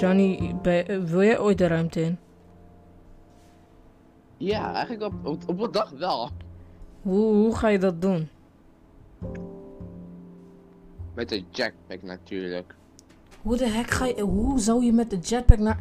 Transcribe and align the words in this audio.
Johnny, 0.00 0.54
eh, 0.62 0.98
wil 0.98 1.22
jij 1.22 1.38
ooit 1.38 1.58
de 1.58 1.66
ruimte 1.66 2.00
in? 2.02 2.18
Ja, 4.36 4.72
eigenlijk 4.74 5.02
op, 5.14 5.26
op, 5.26 5.42
op 5.48 5.60
een 5.60 5.70
dag 5.72 5.90
wel. 5.90 6.30
Hoe, 7.02 7.34
hoe 7.34 7.56
ga 7.56 7.68
je 7.68 7.78
dat 7.78 8.02
doen? 8.02 8.28
Met 11.14 11.28
de 11.28 11.44
jackpack 11.50 12.02
natuurlijk. 12.02 12.74
Hoe 13.42 13.56
de 13.56 13.68
hek 13.68 13.90
ga 13.90 14.06
je... 14.06 14.20
Hoe 14.20 14.58
zou 14.58 14.84
je 14.84 14.92
met 14.92 15.10
de 15.10 15.18
jetpack 15.18 15.58
naar... 15.58 15.80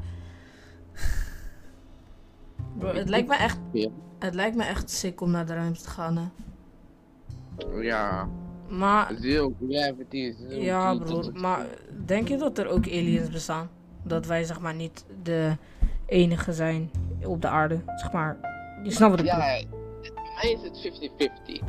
Bro, 2.78 2.94
het 2.94 3.10
lijkt 3.10 3.28
me 3.28 3.36
echt... 3.36 3.60
Ja. 3.72 3.90
Het 4.20 4.34
lijkt 4.34 4.56
me 4.56 4.64
echt 4.64 4.90
sick 4.90 5.22
om 5.22 5.32
naar 5.32 5.46
de 5.46 5.54
ruimte 5.54 5.82
te 5.82 5.90
gaan, 5.90 6.18
hè. 6.18 6.28
Ja, 7.82 8.30
Maar... 8.70 9.14
zero 9.20 9.54
gravity. 9.68 10.34
Zero 10.38 10.62
Ja, 10.62 10.96
dat- 10.96 11.34
Maar 11.34 11.68
denk 12.06 12.28
je 12.28 12.38
dat 12.38 12.58
er 12.58 12.68
ook 12.68 12.86
aliens 12.88 13.30
bestaan? 13.30 13.70
Dat 14.10 14.26
wij, 14.26 14.44
zeg 14.44 14.60
maar, 14.60 14.76
niet 14.76 15.06
de 15.24 15.56
enige 16.06 16.54
zijn 16.54 16.92
op 17.26 17.42
de 17.42 17.48
aarde? 17.48 17.80
Zeg 17.96 18.12
maar... 18.12 18.38
Je 18.84 18.92
snapt 18.92 19.12
wat 19.12 19.20
ik 19.20 19.26
bedoel. 19.26 19.40
Ja, 19.40 19.66
bij 20.04 20.28
mij 20.42 20.52
is 20.52 20.62
het 20.62 21.10
50-50. 21.62 21.64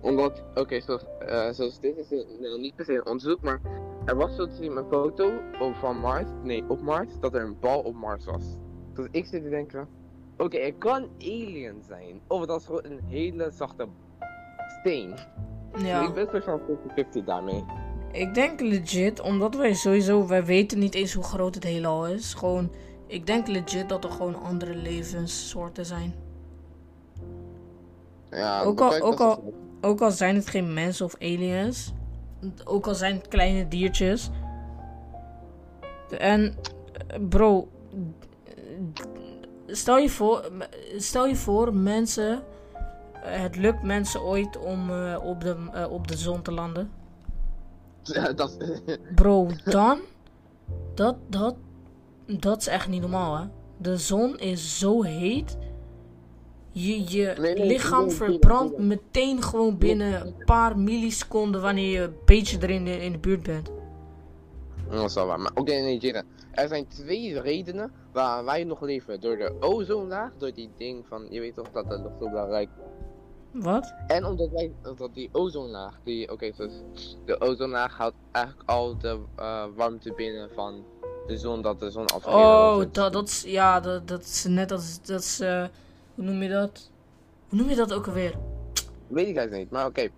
Omdat, 0.00 0.42
oké, 0.54 0.80
zoals, 0.80 1.04
eh, 1.18 1.50
zoals 1.50 1.80
dit 1.80 1.96
is 1.96 2.10
het 2.10 2.40
nou, 2.40 2.60
niet 2.60 2.74
per 2.74 2.84
se 2.84 2.92
een 2.92 3.06
onderzoek, 3.06 3.40
maar 3.40 3.60
er 4.04 4.16
was 4.16 4.36
zo 4.36 4.46
te 4.46 4.54
zien 4.54 4.76
een 4.76 4.88
foto 4.90 5.32
van 5.80 5.98
Mars, 5.98 6.28
nee, 6.42 6.64
op 6.68 6.80
Mars, 6.80 7.08
dat 7.20 7.34
er 7.34 7.42
een 7.42 7.56
bal 7.60 7.80
op 7.80 7.94
Mars 7.94 8.24
was. 8.24 8.44
Dus 8.94 9.06
ik 9.10 9.26
zit 9.26 9.42
te 9.42 9.48
denken, 9.48 9.88
oké, 10.36 10.56
er 10.56 10.74
kan 10.74 11.08
alien 11.18 11.82
zijn, 11.86 12.20
of 12.26 12.46
dat 12.46 12.60
is 12.60 12.66
gewoon 12.66 12.84
een 12.84 13.00
hele 13.06 13.50
zachte 13.50 13.86
steen. 14.80 15.14
Ja. 15.76 16.00
Dus 16.00 16.08
ik 16.08 16.14
ben 16.14 16.42
soort 16.42 16.44
van 16.44 16.60
50-50 17.20 17.24
daarmee. 17.24 17.64
Ik 18.16 18.34
denk 18.34 18.60
legit, 18.60 19.20
omdat 19.20 19.54
wij 19.54 19.74
sowieso, 19.74 20.26
wij 20.26 20.44
weten 20.44 20.78
niet 20.78 20.94
eens 20.94 21.12
hoe 21.12 21.24
groot 21.24 21.54
het 21.54 21.64
heelal 21.64 22.06
is. 22.06 22.34
Gewoon, 22.34 22.70
ik 23.06 23.26
denk 23.26 23.46
legit 23.46 23.88
dat 23.88 24.04
er 24.04 24.10
gewoon 24.10 24.42
andere 24.42 24.74
levenssoorten 24.74 25.86
zijn. 25.86 26.14
Ja, 28.30 28.62
Ook 28.62 28.80
al- 28.80 29.00
ook 29.00 29.20
al- 29.20 29.54
Ook 29.80 30.00
al 30.00 30.10
zijn 30.10 30.34
het 30.34 30.46
geen 30.46 30.74
mensen 30.74 31.04
of 31.04 31.14
aliens, 31.14 31.92
ook 32.64 32.86
al 32.86 32.94
zijn 32.94 33.14
het 33.16 33.28
kleine 33.28 33.68
diertjes. 33.68 34.30
En, 36.18 36.54
bro, 37.28 37.68
stel 39.66 39.98
je 39.98 40.08
voor, 40.08 40.50
stel 40.96 41.26
je 41.26 41.36
voor 41.36 41.74
mensen, 41.74 42.42
het 43.20 43.56
lukt 43.56 43.82
mensen 43.82 44.22
ooit 44.22 44.58
om 44.58 44.90
eh, 44.90 45.16
op, 45.24 45.40
de, 45.40 45.56
eh, 45.72 45.92
op 45.92 46.08
de 46.08 46.16
zon 46.16 46.42
te 46.42 46.52
landen. 46.52 46.90
Dat 48.34 48.56
Bro, 49.14 49.48
dan. 49.64 49.98
Dat, 50.94 51.16
dat. 51.28 51.54
Dat 52.26 52.60
is 52.60 52.66
echt 52.66 52.88
niet 52.88 53.00
normaal, 53.00 53.38
hè? 53.38 53.44
De 53.76 53.96
zon 53.96 54.38
is 54.38 54.78
zo 54.78 55.02
heet. 55.02 55.56
Je, 56.70 57.10
je 57.10 57.34
Nee, 57.38 57.54
nee, 57.54 57.66
lichaam 57.66 58.06
nee, 58.06 58.14
verbrandt 58.14 58.78
meteen 58.78 59.42
gewoon 59.42 59.78
binnen 59.78 60.26
een 60.26 60.34
paar 60.44 60.78
milliseconden 60.78 61.60
wanneer 61.60 61.90
je 61.90 62.00
een 62.00 62.16
beetje 62.24 62.58
erin 62.60 62.86
in 62.86 63.12
de 63.12 63.18
buurt 63.18 63.42
bent. 63.42 63.70
Dat 64.90 65.04
is 65.04 65.14
wel 65.14 65.26
waar. 65.26 65.40
Maar 65.40 65.52
oké, 65.54 65.72
nee, 65.72 65.98
Jada. 65.98 66.22
Er 66.50 66.68
zijn 66.68 66.88
twee 66.88 67.40
redenen 67.40 67.92
waar 68.12 68.44
wij 68.44 68.64
nog 68.64 68.80
leven. 68.80 69.20
Door 69.20 69.36
de 69.36 69.52
ozonlaag, 69.60 70.32
door 70.38 70.52
die 70.54 70.70
ding 70.76 71.06
van, 71.06 71.26
je 71.30 71.40
weet 71.40 71.54
toch 71.54 71.70
dat 71.72 71.88
de 71.88 71.98
lucht 71.98 72.18
zo 72.20 72.30
belangrijk 72.30 72.68
Wat? 73.60 73.94
En 74.06 74.24
omdat 74.24 74.50
wij, 74.50 74.72
dat 74.96 75.14
die 75.14 75.28
ozonlaag, 75.32 75.94
die, 76.04 76.32
oké, 76.32 76.50
dus 76.56 76.72
de 77.24 77.40
ozonlaag 77.40 77.96
houdt 77.96 78.14
eigenlijk 78.32 78.70
al 78.70 78.98
de 78.98 79.18
eh, 79.36 79.64
warmte 79.76 80.12
binnen 80.12 80.50
van 80.54 80.84
de 81.26 81.36
zon, 81.36 81.62
dat 81.62 81.80
de 81.80 81.90
zon 81.90 82.06
afgeeft. 82.06 82.36
Oh, 82.36 82.78
dat, 82.92 83.12
dat 83.12 83.28
is. 83.28 83.42
Ja, 83.42 83.80
dat, 83.80 84.08
dat 84.08 84.20
is 84.22 84.44
net 84.48 84.72
als. 84.72 85.02
Dat 85.02 85.20
is. 85.20 85.40
eh, 85.40 85.64
hoe 86.14 86.24
noem 86.24 86.42
je 86.42 86.48
dat? 86.48 86.90
Hoe 87.48 87.58
noem 87.58 87.68
je 87.68 87.76
dat 87.76 87.92
ook 87.92 88.06
alweer? 88.06 88.34
Weet 89.06 89.28
ik 89.28 89.36
eigenlijk 89.36 89.56
niet, 89.56 89.70
maar 89.70 89.86
oké. 89.86 90.08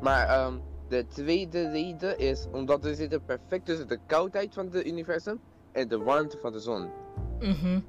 Maar 0.00 0.28
ehm, 0.28 0.54
de 0.88 1.06
tweede 1.06 1.70
reden 1.70 2.18
is 2.18 2.46
omdat 2.52 2.82
we 2.82 2.94
zitten 2.94 3.24
perfect 3.24 3.66
tussen 3.66 3.88
de 3.88 3.98
koudheid 4.06 4.54
van 4.54 4.68
het 4.70 4.86
universum 4.86 5.40
en 5.72 5.88
de 5.88 5.98
warmte 5.98 6.38
van 6.42 6.52
de 6.52 6.60
zon. 6.60 6.88
Mhm. 7.40 7.80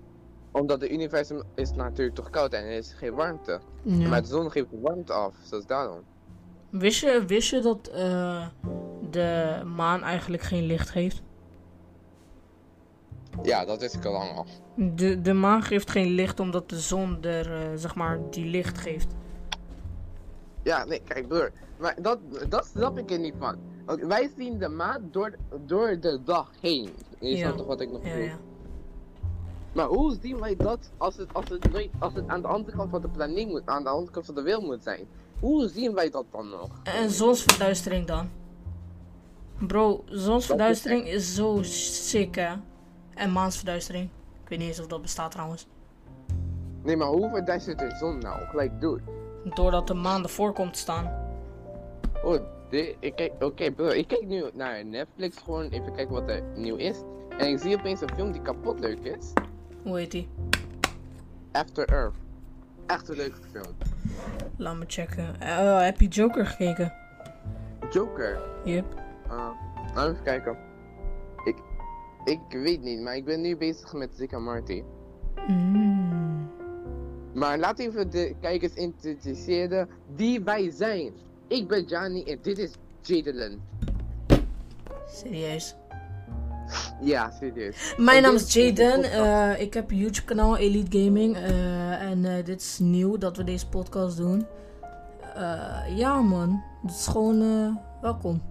Omdat 0.62 0.82
het 0.82 0.92
universum 0.92 1.44
is 1.56 1.72
natuurlijk 1.72 2.16
toch 2.16 2.30
koud 2.30 2.54
en 2.54 2.64
er 2.64 2.72
is 2.78 2.94
geen 2.94 3.14
warmte. 3.14 3.60
Ja. 3.82 4.08
Maar 4.08 4.22
de 4.22 4.28
zon 4.28 4.52
geeft 4.52 4.68
warmte 4.82 5.14
af, 5.14 5.34
dus 5.50 5.66
daarom. 5.66 6.00
Wist 6.70 7.00
je, 7.02 7.24
wist 7.28 7.50
je 7.50 7.60
dat 7.60 7.88
eh, 7.88 8.48
de 9.10 9.62
maan 9.76 10.04
eigenlijk 10.04 10.44
geen 10.44 10.64
licht 10.64 10.90
geeft? 10.90 11.22
Ja, 13.44 13.66
dat 13.66 13.80
wist 13.80 13.96
ik 13.96 14.06
al 14.06 14.12
lang 14.12 14.32
al. 14.32 14.46
De, 14.76 15.22
de 15.22 15.34
maan 15.34 15.62
geeft 15.62 15.92
geen 15.92 16.08
licht 16.12 16.40
omdat 16.40 16.70
de 16.70 16.80
zon 16.80 17.18
er, 17.24 17.56
eh, 17.56 17.70
zeg 17.76 17.96
maar, 17.96 18.20
die 18.30 18.46
licht 18.46 18.78
geeft. 18.78 19.14
Ja, 20.64 20.86
nee, 20.86 21.02
kijk 21.08 21.28
broer. 21.28 21.52
Maar 21.78 21.96
dat, 22.02 22.20
dat 22.50 22.66
snap 22.66 22.98
ik 22.98 23.12
er 23.12 23.20
niet 23.20 23.36
van. 23.40 23.58
Wij 23.86 24.30
zien 24.38 24.58
de 24.58 24.68
maan 24.70 25.08
door, 25.12 25.36
door 25.66 26.00
de 26.00 26.20
dag 26.24 26.52
heen. 26.62 26.90
Ja. 27.20 27.38
snapt 27.38 27.58
toch 27.58 27.68
wat 27.68 27.82
ik 27.82 27.92
nog 27.92 28.04
Ja, 28.06 28.10
bedoel? 28.14 28.26
ja. 28.28 28.38
Maar 29.76 29.88
hoe 29.88 30.18
zien 30.22 30.40
wij 30.40 30.56
dat 30.56 30.92
als 30.98 31.18
het, 31.18 31.34
als, 31.34 31.50
het 31.50 31.72
nooit, 31.72 31.90
als 32.00 32.14
het 32.14 32.28
aan 32.28 32.42
de 32.42 32.48
andere 32.48 32.78
kant 32.78 32.90
van 32.90 33.02
de 33.02 33.08
planeet 33.08 33.48
moet, 33.48 33.62
aan 33.66 33.84
de 33.84 33.90
andere 33.90 34.12
kant 34.12 34.26
van 34.26 34.36
de 34.36 34.42
wereld 34.42 34.64
moet 34.64 34.84
zijn? 34.84 35.08
Hoe 35.40 35.68
zien 35.68 35.94
wij 35.94 36.10
dat 36.10 36.26
dan 36.32 36.50
nog? 36.50 36.70
En 36.84 37.10
zonsverduistering 37.10 38.08
dan? 38.08 38.30
Bro, 39.58 40.04
zonsverduistering 40.06 41.08
is 41.08 41.36
zo 41.36 41.60
sick, 41.62 42.36
hè? 42.36 42.54
En 43.14 43.32
maansverduistering. 43.32 44.10
Ik 44.44 44.50
weet 44.50 44.60
niet 44.60 44.68
eens 44.68 44.80
of 44.80 44.88
dat 44.88 45.02
bestaat 45.02 45.32
trouwens. 45.32 45.68
Nee, 46.84 46.98
maar 46.98 47.08
hoe 47.08 47.30
verduistert 47.30 47.80
de 47.80 47.96
zon 48.00 48.20
nou? 48.20 48.46
Gelijk 48.46 48.82
doet. 48.82 49.02
Doordat 49.44 49.88
de 49.88 49.94
maan 49.94 50.24
ervoor 50.24 50.54
komt 50.54 50.78
staan. 50.78 51.12
Oh, 52.24 52.38
dit, 52.70 52.96
ik 53.00 53.16
kijk, 53.16 53.44
oké 53.44 53.72
bro, 53.72 53.88
ik 53.88 54.08
kijk 54.08 54.26
nu 54.26 54.44
naar 54.54 54.86
Netflix 54.86 55.38
gewoon 55.38 55.70
even 55.70 55.96
kijken 55.96 56.14
wat 56.14 56.30
er 56.30 56.44
nieuw 56.56 56.76
is. 56.76 56.98
En 57.38 57.48
ik 57.48 57.60
zie 57.60 57.78
opeens 57.78 58.02
een 58.02 58.16
film 58.16 58.32
die 58.32 58.42
kapot 58.42 58.80
leuk 58.80 59.00
is. 59.00 59.34
Hoe 59.86 59.98
heet 59.98 60.12
die? 60.12 60.28
After 61.52 61.90
Earth. 61.90 62.16
Echt 62.86 63.10
een 63.10 63.16
leuke 63.16 63.38
film. 63.52 63.76
Laat 64.58 64.76
me 64.76 64.84
checken. 64.88 65.42
Eh, 65.42 65.82
heb 65.82 66.00
je 66.00 66.08
Joker 66.08 66.46
gekeken? 66.46 66.94
Joker. 67.92 68.40
Yep. 68.64 68.86
Uh, 69.28 69.50
laten 69.94 70.04
we 70.04 70.12
even 70.12 70.24
kijken. 70.24 70.58
Ik, 71.44 71.58
ik 72.24 72.40
weet 72.50 72.82
niet, 72.82 73.02
maar 73.02 73.16
ik 73.16 73.26
ben 73.26 73.42
nu 73.42 73.58
bezig 73.58 73.94
met 73.94 74.10
Zick 74.16 74.32
en 74.32 74.44
Marty. 74.44 74.84
Mm. 75.48 76.50
Maar 77.34 77.58
laat 77.58 77.80
even 77.80 78.10
de 78.10 78.36
kijkers 78.42 78.74
introduceren 78.74 79.90
die 80.16 80.42
wij 80.42 80.72
zijn. 80.72 81.14
Ik 81.48 81.68
ben 81.68 81.84
Johnny 81.84 82.24
en 82.24 82.40
dit 82.42 82.58
is 82.58 82.72
Jadelen. 83.02 83.62
Serieus. 85.08 85.76
Ja, 87.02 87.32
serieus. 87.40 87.94
Mijn 87.98 88.22
naam 88.22 88.36
is 88.36 88.54
Jaden. 88.54 89.04
eh, 89.04 89.62
ik 89.62 89.74
heb 89.74 89.90
een 89.92 89.98
YouTube 89.98 90.26
kanaal 90.28 90.58
Elite 90.58 91.00
Gaming. 91.00 91.36
eh, 91.36 92.02
en 92.02 92.26
eh, 92.26 92.46
dit 92.46 92.62
is 92.62 92.80
nieuw 92.80 93.18
dat 93.18 93.38
we 93.38 93.44
deze 93.44 93.70
podcast 93.70 94.18
doen. 94.18 94.46
Ja 95.96 96.22
man, 96.22 96.64
het 96.82 96.92
is 96.92 97.08
gewoon 97.08 97.40
welkom. 98.02 98.42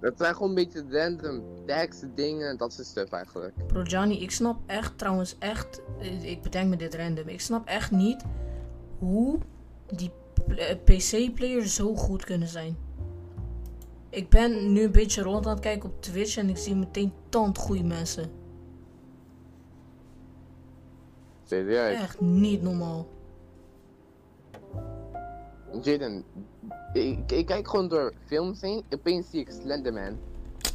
Het 0.00 0.14
zijn 0.18 0.32
gewoon 0.34 0.48
een 0.48 0.54
beetje 0.54 0.84
random 0.90 1.42
tags, 1.66 1.96
dingen, 2.14 2.56
dat 2.56 2.72
soort 2.72 2.86
stuff 2.86 3.10
eigenlijk. 3.12 3.66
Bro 3.66 3.82
Johnny, 3.82 4.14
ik 4.14 4.30
snap 4.30 4.56
echt 4.66 4.98
trouwens 4.98 5.36
echt, 5.38 5.80
ik 6.22 6.42
bedenk 6.42 6.68
me 6.68 6.76
dit 6.76 6.94
random, 6.94 7.28
ik 7.28 7.40
snap 7.40 7.66
echt 7.68 7.90
niet 7.90 8.24
hoe 8.98 9.38
die 9.86 10.10
PC-players 10.84 11.74
zo 11.74 11.94
goed 11.94 12.24
kunnen 12.24 12.48
zijn. 12.48 12.76
Ik 14.16 14.28
ben 14.28 14.72
nu 14.72 14.82
een 14.82 14.92
beetje 14.92 15.22
rond 15.22 15.46
aan 15.46 15.52
het 15.52 15.60
kijken 15.60 15.88
op 15.88 16.02
Twitch 16.02 16.36
en 16.36 16.48
ik 16.48 16.56
zie 16.56 16.74
meteen 16.74 17.12
tandgoeie 17.28 17.84
mensen. 17.84 18.30
Serieus. 21.44 22.00
Echt 22.00 22.20
niet 22.20 22.62
normaal. 22.62 23.06
Jaden, 25.82 26.24
ik, 26.92 27.32
ik 27.32 27.46
kijk 27.46 27.68
gewoon 27.68 27.88
door 27.88 28.12
films 28.26 28.60
heen, 28.60 28.84
opeens 28.90 29.30
zie 29.30 29.40
ik 29.40 29.50
Slenderman. 29.62 30.18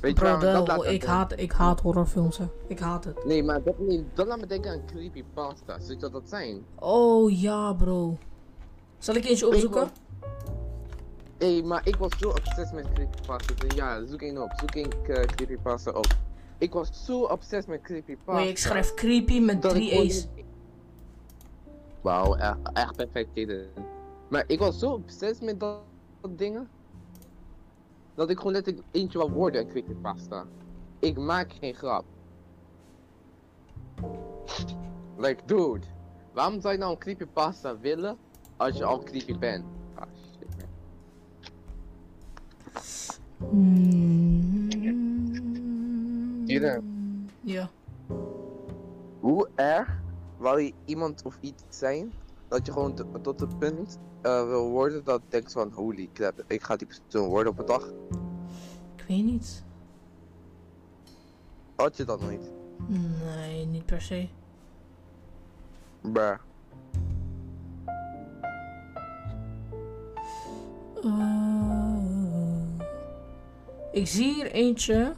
Weet 0.02 0.18
je 0.18 0.24
Bro? 0.24 0.40
Dat 0.40 0.68
laat 0.68 0.86
ik, 0.86 1.04
haat, 1.04 1.40
ik 1.40 1.52
haat 1.52 1.82
horrorfilms. 1.82 2.38
hè. 2.38 2.46
Ik 2.68 2.80
haat 2.80 3.04
het. 3.04 3.26
Nee, 3.26 3.44
maar 3.44 3.64
dat, 3.64 3.76
dat 4.14 4.28
laat 4.28 4.40
me 4.40 4.46
denken 4.46 4.72
aan 4.72 4.86
creepypasta. 4.86 5.78
Je 5.88 5.98
wat 6.00 6.12
dat 6.12 6.30
zijn? 6.30 6.66
Oh 6.76 7.40
ja, 7.42 7.74
bro. 7.74 8.18
Zal 8.98 9.16
ik 9.16 9.26
eentje 9.26 9.48
opzoeken? 9.48 9.90
Hé, 11.42 11.54
hey, 11.54 11.64
maar 11.64 11.88
ik 11.88 11.96
was 11.96 12.12
zo 12.18 12.30
obsessed 12.30 12.74
met 12.74 12.92
creepypasta. 12.94 13.54
Dus 13.54 13.76
ja, 13.76 14.06
zoek 14.06 14.22
één 14.22 14.42
op. 14.44 14.52
Zoek 14.56 14.76
één 14.76 14.90
uh, 15.08 15.16
creepypasta 15.24 15.92
op. 15.92 16.08
Ik 16.58 16.74
was 16.74 17.06
zo 17.06 17.24
obsessed 17.24 17.68
met 17.68 17.82
creepypasta. 17.82 18.34
Wait, 18.34 18.50
ik 18.50 18.58
schrijf 18.58 18.94
creepy 18.94 19.40
met 19.40 19.64
ik 19.64 19.70
drie 19.70 20.02
niet- 20.02 20.30
Wauw, 22.02 22.36
echt, 22.36 22.58
echt 22.74 22.96
perfect 22.96 23.30
Jaden. 23.34 23.70
Maar 24.28 24.44
ik 24.48 24.60
was 24.60 24.80
zo 24.80 24.92
obsessed 24.92 25.42
met 25.42 25.60
dat, 25.60 25.78
dat 26.22 26.38
dingen. 26.38 26.70
Dat 28.16 28.30
ik 28.30 28.38
gewoon 28.38 28.54
letterlijk 28.54 28.86
eentje 28.92 29.18
wou 29.18 29.32
worden, 29.32 29.62
een 29.62 29.68
creepypasta. 29.68 30.46
Ik 31.00 31.18
maak 31.18 31.52
geen 31.60 31.74
grap. 31.76 32.06
Like, 35.18 35.42
dude. 35.46 35.86
Waarom 36.34 36.62
zou 36.62 36.74
je 36.74 36.80
nou 36.80 36.92
een 36.92 36.98
creepypasta 36.98 37.80
willen 37.80 38.18
als 38.58 38.78
je 38.78 38.84
al 38.84 39.00
creepy 39.00 39.38
bent? 39.38 39.66
Ah, 39.96 40.08
shit, 40.38 40.50
man. 40.58 40.70
Hier, 46.46 46.82
Ja. 47.42 47.70
Hoe 49.20 49.50
erg 49.56 50.02
wou 50.38 50.62
je 50.62 50.74
iemand 50.86 51.24
of 51.24 51.38
iets 51.40 51.64
zijn 51.70 52.12
dat 52.48 52.66
je 52.66 52.72
gewoon 52.72 52.94
tot 53.22 53.40
het 53.40 53.60
punt 53.60 54.00
eh, 54.22 54.46
wil 54.46 54.70
worden 54.70 55.04
dat 55.04 55.22
je 55.24 55.30
denkt 55.30 55.52
van 55.52 55.72
holy 55.72 56.10
crap, 56.14 56.44
ik 56.48 56.64
ga 56.64 56.76
die 56.76 56.88
persoon 56.88 57.30
worden 57.30 57.52
op 57.52 57.60
een 57.60 57.66
dag? 57.66 57.88
Ik 58.96 59.06
weet 59.08 59.24
niet. 59.24 59.64
Had 61.76 61.98
je 61.98 62.04
dat 62.04 62.22
nooit? 62.22 62.52
Nee, 62.88 63.66
niet 63.66 63.86
per 63.86 64.02
se. 64.02 64.28
Bruh. 66.02 66.38
Eh, 71.04 71.51
ik 73.92 74.08
zie 74.08 74.34
hier 74.34 74.52
eentje. 74.52 75.14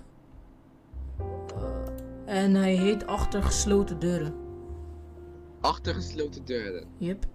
En 2.26 2.56
hij 2.56 2.76
heet 2.76 3.08
Achter 3.08 3.44
gesloten 3.44 4.00
deuren. 4.00 4.34
Achter 5.62 5.94
gesloten 5.94 6.46
deuren. 6.46 6.86
Yep. 6.98 7.26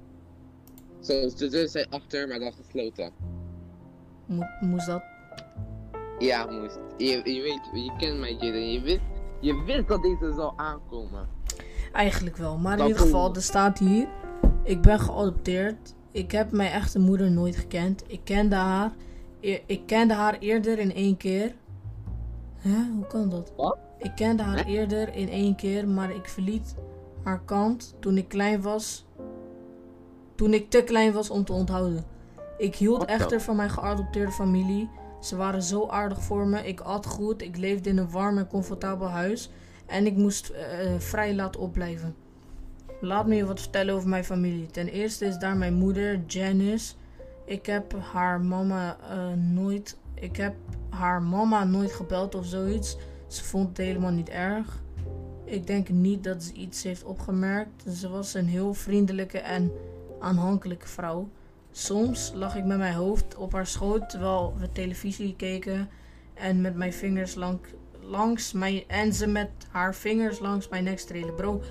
Zoals 1.00 1.34
de 1.34 1.48
deur 1.48 1.68
zijn 1.68 1.86
achter, 1.90 2.28
maar 2.28 2.38
dan 2.38 2.52
gesloten. 2.52 3.12
Mo- 4.26 4.46
moest 4.60 4.86
dat? 4.86 5.02
Ja, 6.18 6.46
moest. 6.46 6.78
Je, 6.96 7.06
je 7.06 7.42
weet, 7.42 7.84
je 7.84 7.92
kent 7.98 8.18
mij 8.18 8.32
Jaden, 8.32 8.72
je 8.72 8.80
wist, 8.80 9.00
je 9.40 9.62
wist 9.66 9.88
dat 9.88 10.02
deze 10.02 10.32
zou 10.36 10.52
aankomen. 10.56 11.28
Eigenlijk 11.92 12.36
wel. 12.36 12.58
Maar 12.58 12.72
in 12.72 12.78
Dat 12.78 12.88
ieder 12.88 13.02
geval, 13.02 13.34
er 13.34 13.42
staat 13.42 13.78
hier. 13.78 14.08
Ik 14.62 14.80
ben 14.80 15.00
geadopteerd. 15.00 15.94
Ik 16.10 16.30
heb 16.30 16.52
mijn 16.52 16.70
echte 16.70 16.98
moeder 16.98 17.30
nooit 17.30 17.56
gekend. 17.56 18.02
Ik 18.06 18.20
kende 18.24 18.56
haar. 18.56 18.92
Ik 19.40 19.82
kende 19.86 20.14
haar 20.14 20.38
eerder 20.38 20.78
in 20.78 20.94
één 20.94 21.16
keer. 21.16 21.54
Hè? 22.56 22.82
Hoe 22.94 23.06
kan 23.06 23.28
dat? 23.28 23.52
Wat? 23.56 23.78
Ik 23.98 24.12
kende 24.14 24.42
haar 24.42 24.64
Hè? 24.64 24.64
eerder 24.64 25.14
in 25.14 25.28
één 25.28 25.54
keer, 25.54 25.88
maar 25.88 26.10
ik 26.10 26.28
verliet 26.28 26.74
haar 27.22 27.40
kant 27.44 27.94
toen 28.00 28.16
ik 28.16 28.28
klein 28.28 28.62
was. 28.62 29.06
Toen 30.34 30.54
ik 30.54 30.70
te 30.70 30.82
klein 30.82 31.12
was 31.12 31.30
om 31.30 31.44
te 31.44 31.52
onthouden. 31.52 32.04
Ik 32.58 32.76
hield 32.76 32.98
Wat 32.98 33.08
echter 33.08 33.40
van 33.40 33.56
mijn 33.56 33.70
geadopteerde 33.70 34.32
familie. 34.32 34.88
Ze 35.20 35.36
waren 35.36 35.62
zo 35.62 35.86
aardig 35.86 36.22
voor 36.22 36.46
me. 36.46 36.66
Ik 36.66 36.80
at 36.80 37.06
goed. 37.06 37.42
Ik 37.42 37.56
leefde 37.56 37.90
in 37.90 37.98
een 37.98 38.10
warm 38.10 38.38
en 38.38 38.46
comfortabel 38.46 39.08
huis. 39.08 39.50
En 39.86 40.06
ik 40.06 40.16
moest 40.16 40.48
eh, 40.48 40.94
vrij 40.98 41.34
laten 41.34 41.60
opblijven. 41.60 42.14
Laat 43.00 43.26
me 43.26 43.34
je 43.34 43.46
wat 43.46 43.60
vertellen 43.60 43.94
over 43.94 44.08
mijn 44.08 44.24
familie. 44.24 44.66
Ten 44.66 44.88
eerste 44.88 45.24
is 45.26 45.38
daar 45.38 45.56
mijn 45.56 45.74
moeder, 45.74 46.20
Janice. 46.26 46.94
Ik 47.48 47.66
heb 47.66 47.94
haar 48.12 48.40
mama 48.40 48.96
eh, 49.10 49.32
nooit. 49.32 49.96
Ik 50.14 50.36
heb 50.36 50.54
haar 50.90 51.22
mama 51.22 51.64
nooit 51.64 51.92
gebeld 51.92 52.34
of 52.34 52.46
zoiets. 52.46 52.96
Ze 53.26 53.44
vond 53.44 53.68
het 53.68 53.76
helemaal 53.76 54.10
niet 54.10 54.28
erg. 54.28 54.82
Ik 55.44 55.66
denk 55.66 55.88
niet 55.88 56.24
dat 56.24 56.42
ze 56.42 56.52
iets 56.52 56.82
heeft 56.82 57.04
opgemerkt. 57.04 57.84
Ze 57.92 58.08
was 58.08 58.34
een 58.34 58.46
heel 58.46 58.74
vriendelijke 58.74 59.38
en 59.38 59.72
aanhankelijke 60.20 60.88
vrouw. 60.88 61.28
Soms 61.70 62.32
lag 62.34 62.56
ik 62.56 62.64
met 62.64 62.78
mijn 62.78 62.94
hoofd 62.94 63.36
op 63.36 63.52
haar 63.52 63.66
schoot 63.66 64.10
terwijl 64.10 64.54
we 64.58 64.72
televisie 64.72 65.36
keken 65.36 65.88
en 66.34 66.60
met 66.60 66.74
mijn 66.74 66.92
vingers 66.92 67.34
lang, 67.34 67.60
langs 68.00 68.52
mijn 68.52 68.82
en 68.86 69.12
ze 69.12 69.26
met 69.26 69.50
haar 69.70 69.94
vingers 69.94 70.38
langs 70.38 70.68
mijn 70.68 70.84
nek 70.84 70.98
strelen. 70.98 71.34
Bro, 71.34 71.62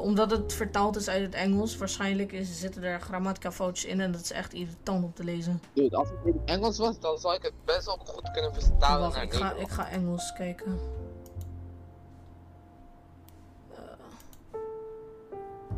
omdat 0.00 0.30
het 0.30 0.52
vertaald 0.52 0.96
is 0.96 1.08
uit 1.08 1.22
het 1.22 1.34
Engels, 1.34 1.76
waarschijnlijk 1.76 2.32
is, 2.32 2.58
zitten 2.60 2.82
er 2.82 3.00
grammatica 3.00 3.52
foutjes 3.52 3.90
in 3.90 4.00
en 4.00 4.12
dat 4.12 4.20
is 4.20 4.32
echt 4.32 4.52
irritant 4.52 5.04
om 5.04 5.12
te 5.14 5.24
lezen. 5.24 5.60
Dude, 5.72 5.96
als 5.96 6.08
het 6.08 6.18
in 6.34 6.40
Engels 6.44 6.78
was, 6.78 7.00
dan 7.00 7.18
zou 7.18 7.34
ik 7.34 7.42
het 7.42 7.52
best 7.64 7.86
wel 7.86 7.96
goed 8.04 8.30
kunnen 8.30 8.54
vertalen 8.54 9.00
Wacht, 9.00 9.14
naar 9.14 9.24
ik 9.24 9.32
ga, 9.32 9.52
ik 9.54 9.68
ga 9.68 9.88
Engels 9.88 10.32
kijken. 10.32 10.78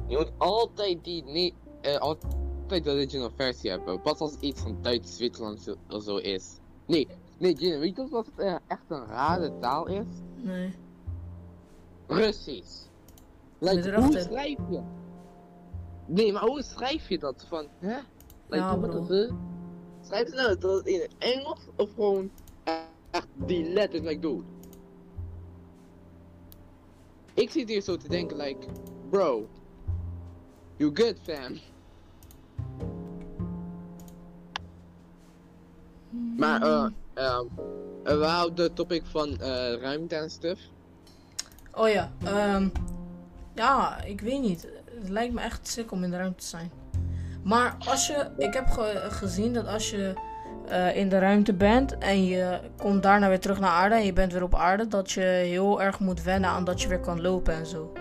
Je 0.07 0.17
moet 0.17 0.33
altijd 0.39 1.05
die, 1.05 1.25
nee, 1.25 1.55
eh, 1.81 1.97
altijd 1.97 2.85
de 2.85 2.91
original 2.91 3.31
versie 3.37 3.71
hebben. 3.71 4.01
Pas 4.01 4.19
als 4.19 4.37
iets 4.41 4.61
van 4.61 4.79
Duits, 4.83 5.17
Zwitserland 5.17 5.61
zo- 5.61 5.77
of 5.89 6.03
zo 6.03 6.17
is. 6.17 6.49
Nee, 6.87 7.09
nee, 7.39 7.55
Jin, 7.55 7.79
weet 7.79 7.97
je 7.97 8.09
wat 8.09 8.27
het 8.27 8.39
eh, 8.39 8.55
echt 8.67 8.83
een 8.89 9.07
rare 9.07 9.53
taal 9.61 9.87
is? 9.87 10.05
Nee. 10.37 10.75
Russisch. 12.07 12.91
Like, 13.63 14.01
hoe 14.01 14.19
schrijf 14.19 14.59
je? 14.71 14.81
Nee, 16.07 16.33
maar 16.33 16.43
hoe 16.43 16.63
schrijf 16.63 17.09
je 17.09 17.19
dat? 17.19 17.45
Van, 17.49 17.67
hè? 17.79 17.97
Like, 18.47 18.65
Ja, 18.65 18.79
fuck? 18.81 19.33
Schrijf 20.03 20.29
je 20.29 20.35
nou 20.35 20.59
dat 20.59 20.87
in 20.87 21.01
het 21.01 21.15
Engels 21.19 21.61
of 21.77 21.91
gewoon 21.95 22.31
eh, 22.65 22.75
echt 23.11 23.27
die 23.35 23.73
letters, 23.73 24.03
like, 24.03 24.21
dude? 24.21 24.43
Ik 27.35 27.51
zit 27.51 27.69
hier 27.69 27.81
zo 27.81 27.97
te 27.97 28.09
denken, 28.09 28.37
like, 28.37 28.67
bro, 29.11 29.49
you 30.77 30.91
good, 30.95 31.17
fam? 31.23 31.59
Maar, 36.37 36.63
eh, 36.63 36.87
ehm, 37.15 37.47
eh, 38.05 38.19
we 38.19 38.25
houden 38.25 38.57
de 38.57 38.73
topic 38.73 39.07
van 39.07 39.39
eh, 39.41 39.75
ruimte 39.75 40.17
en 40.17 40.31
stuff. 40.31 40.61
Oh 41.73 41.89
ja, 41.89 42.13
ehm 42.25 42.69
ja, 43.55 44.03
ik 44.05 44.21
weet 44.21 44.41
niet. 44.41 44.69
Het 45.01 45.09
lijkt 45.09 45.35
me 45.35 45.41
echt 45.41 45.69
sick 45.69 45.93
om 45.93 46.05
in 46.05 46.11
de 46.11 46.17
ruimte 46.17 46.39
te 46.43 46.47
zijn. 46.47 46.71
Maar 47.45 47.77
als 47.89 48.07
je, 48.07 48.27
ik 48.39 48.55
heb 48.55 48.67
ge- 48.69 49.07
gezien 49.11 49.53
dat 49.53 49.67
als 49.67 49.91
je 49.91 50.13
eh, 50.69 50.97
in 50.97 51.09
de 51.09 51.19
ruimte 51.19 51.53
bent 51.55 51.99
en 51.99 52.25
je 52.25 52.61
komt 52.77 53.03
daarna 53.03 53.29
weer 53.29 53.41
terug 53.41 53.61
naar 53.61 53.71
aarde 53.71 53.95
en 53.95 54.05
je 54.05 54.13
bent 54.13 54.33
weer 54.33 54.43
op 54.43 54.55
aarde, 54.55 54.89
dat 54.89 55.11
je 55.11 55.21
heel 55.21 55.83
erg 55.83 55.99
moet 56.01 56.23
wennen 56.23 56.51
aan 56.51 56.65
dat 56.65 56.83
je 56.83 56.89
weer 56.89 57.01
kan 57.01 57.21
lopen 57.21 57.55
en 57.55 57.67
zo. 57.67 57.93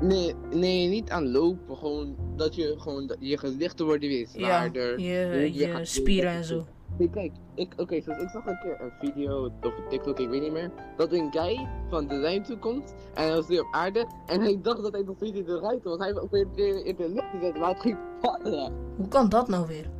Nee, 0.00 0.34
nee, 0.50 0.88
niet 0.88 1.10
aan 1.10 1.30
lopen. 1.30 1.76
Gewoon 1.76 2.16
dat 2.36 2.54
je 2.54 2.74
gewoon 2.78 3.06
dat 3.06 3.16
je 3.20 3.38
gewichten 3.38 3.84
worden 3.86 4.08
weer 4.08 4.28
Ja, 4.32 4.46
zwaarder. 4.46 5.00
je, 5.00 5.52
je 5.52 5.52
je 5.54 5.84
spieren 5.84 6.30
en 6.32 6.44
zo. 6.44 6.66
Nee, 6.98 7.10
kijk, 7.10 7.32
ik, 7.54 7.72
oké, 7.76 8.00
zoals 8.00 8.22
ik 8.22 8.28
zag 8.28 8.46
een 8.46 8.58
keer 8.58 8.80
een 8.80 8.92
video 9.00 9.44
of 9.62 9.72
TikTok, 9.88 10.18
ik 10.18 10.28
weet 10.28 10.40
niet 10.42 10.52
meer, 10.52 10.70
dat 10.96 11.12
een 11.12 11.32
guy 11.32 11.68
van 11.88 12.06
de 12.06 12.20
ruimte 12.20 12.56
komt 12.56 12.94
en 13.14 13.22
hij 13.24 13.34
was 13.34 13.46
weer 13.46 13.60
op 13.60 13.74
aarde 13.74 14.06
en 14.26 14.40
hij 14.40 14.58
dacht 14.62 14.82
dat 14.82 14.92
hij 14.92 15.02
nog 15.02 15.16
steeds 15.16 15.38
in 15.38 15.44
de 15.44 15.58
ruimte 15.58 15.88
was. 15.88 15.98
Hij 15.98 16.14
was 16.14 16.24
weer 16.30 16.86
in- 16.86 16.96
de 16.96 17.08
lucht 17.08 17.26
gezet, 17.30 17.58
maar 17.58 17.68
het 17.68 17.80
ging 17.80 17.96
vallen. 18.20 18.72
Hoe 18.96 19.08
kan 19.08 19.28
dat 19.28 19.48
nou 19.48 19.66
weer? 19.66 19.90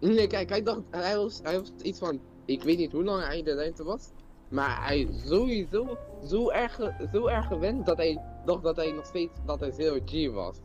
Nee, 0.00 0.26
kijk, 0.26 0.48
hij 0.48 0.62
dacht, 0.62 0.80
hij 0.90 1.16
was, 1.16 1.40
hij 1.42 1.58
was 1.58 1.72
iets 1.82 1.98
van, 1.98 2.20
ik 2.44 2.62
weet 2.62 2.78
niet 2.78 2.92
hoe 2.92 3.04
lang 3.04 3.24
hij 3.24 3.38
in 3.38 3.44
de 3.44 3.54
ruimte 3.54 3.84
was, 3.84 4.10
maar 4.48 4.86
hij 4.86 5.00
is 5.00 5.28
sowieso 5.28 5.96
zo 6.24 6.50
erg, 6.50 6.80
zo 7.12 7.26
erg 7.26 7.46
gewend 7.46 7.86
dat 7.86 7.96
hij 7.96 8.20
dacht 8.44 8.62
dat 8.62 8.76
hij 8.76 8.92
nog 8.92 9.06
steeds, 9.06 9.32
dat 9.46 9.60
hij 9.60 9.70
zero 9.70 9.98
G 10.06 10.32
was. 10.32 10.56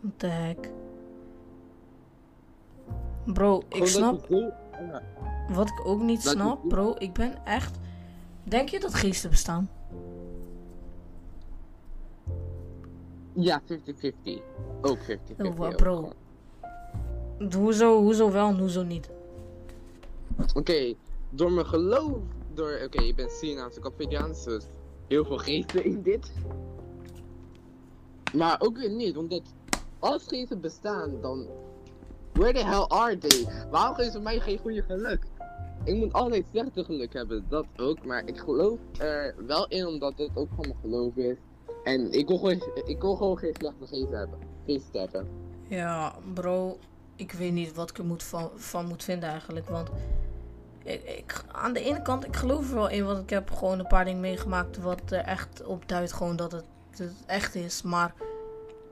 What 0.00 0.12
the 0.18 0.26
heck? 0.26 0.70
Bro, 3.32 3.58
ik 3.58 3.64
Gewoon 3.74 3.86
snap 3.88 4.26
ja. 4.80 5.02
wat 5.54 5.68
ik 5.68 5.86
ook 5.86 6.02
niet 6.02 6.24
Dat 6.24 6.32
snap, 6.32 6.68
bro. 6.68 6.94
Ik 6.98 7.12
ben 7.12 7.44
echt. 7.44 7.78
Denk 8.42 8.68
je 8.68 8.80
dat 8.80 8.94
geesten 8.94 9.30
bestaan? 9.30 9.70
Ja, 13.32 13.62
50-50. 13.66 14.42
Ook 14.82 14.98
50-50. 14.98 15.02
Oh, 15.38 15.56
wa- 15.56 15.66
ook 15.66 15.76
bro. 15.76 16.12
Hoezo, 17.54 18.00
hoezo 18.00 18.30
wel 18.30 18.48
en 18.48 18.58
hoezo 18.58 18.82
niet? 18.82 19.10
Oké, 20.54 20.94
door 21.30 21.52
mijn 21.52 21.66
geloof, 21.66 22.12
door, 22.54 22.80
oké, 22.84 23.02
je 23.02 23.14
bent 23.14 23.30
Surinaamse 23.30 23.80
Capidiaans, 23.80 24.44
dus 24.44 24.64
heel 25.06 25.24
veel 25.24 25.38
geesten 25.38 25.84
in 25.84 26.02
dit. 26.02 26.32
Maar 28.34 28.60
ook 28.60 28.76
weer 28.76 28.90
niet, 28.90 29.16
omdat 29.16 29.42
als 29.98 30.24
geesten 30.26 30.60
bestaan, 30.60 31.20
dan, 31.20 31.46
where 32.38 32.52
the 32.52 32.64
hell 32.64 32.86
are 32.88 33.18
they? 33.18 33.46
Waarom 33.70 33.94
geven 33.94 34.12
ze 34.12 34.20
mij 34.20 34.40
geen 34.40 34.58
goede 34.58 34.82
geluk? 34.82 35.22
Ik 35.84 35.94
moet 35.94 36.12
altijd 36.12 36.44
slechte 36.50 36.84
geluk 36.84 37.12
hebben, 37.12 37.44
dat 37.48 37.66
ook, 37.76 38.04
maar 38.04 38.22
ik 38.26 38.38
geloof 38.38 38.78
er 38.98 39.34
wel 39.46 39.68
in, 39.68 39.86
omdat 39.86 40.12
het 40.16 40.30
ook 40.34 40.48
van 40.56 40.64
mijn 40.68 40.76
geloof 40.80 41.16
is. 41.16 41.36
En 41.84 42.12
ik 42.12 42.28
wil 42.28 42.38
gewoon, 42.38 42.62
ik 42.84 43.00
wil 43.00 43.16
gewoon 43.16 43.38
geen 43.38 43.54
slechte 43.58 43.86
geesten 43.86 44.18
hebben. 44.18 44.38
Geesten 44.66 45.00
hebben. 45.00 45.28
Ja, 45.68 46.14
bro. 46.34 46.78
Ik 47.16 47.32
weet 47.32 47.52
niet 47.52 47.74
wat 47.74 47.90
ik 47.90 47.98
er 47.98 48.04
moet 48.04 48.22
van, 48.22 48.50
van 48.54 48.86
moet 48.86 49.04
vinden 49.04 49.28
eigenlijk. 49.28 49.68
Want 49.68 49.88
ik, 50.82 51.02
ik, 51.02 51.44
aan 51.52 51.72
de 51.72 51.80
ene 51.80 52.02
kant, 52.02 52.26
ik 52.26 52.36
geloof 52.36 52.68
er 52.68 52.74
wel 52.74 52.90
in. 52.90 53.04
Want 53.04 53.18
ik 53.18 53.30
heb 53.30 53.50
gewoon 53.50 53.78
een 53.78 53.86
paar 53.86 54.04
dingen 54.04 54.20
meegemaakt. 54.20 54.78
Wat 54.78 55.00
er 55.10 55.24
echt 55.24 55.64
op 55.64 55.88
duidt 55.88 56.12
gewoon 56.12 56.36
dat 56.36 56.52
het, 56.52 56.64
dat 56.90 56.98
het 56.98 57.24
echt 57.26 57.54
is. 57.54 57.82
Maar 57.82 58.14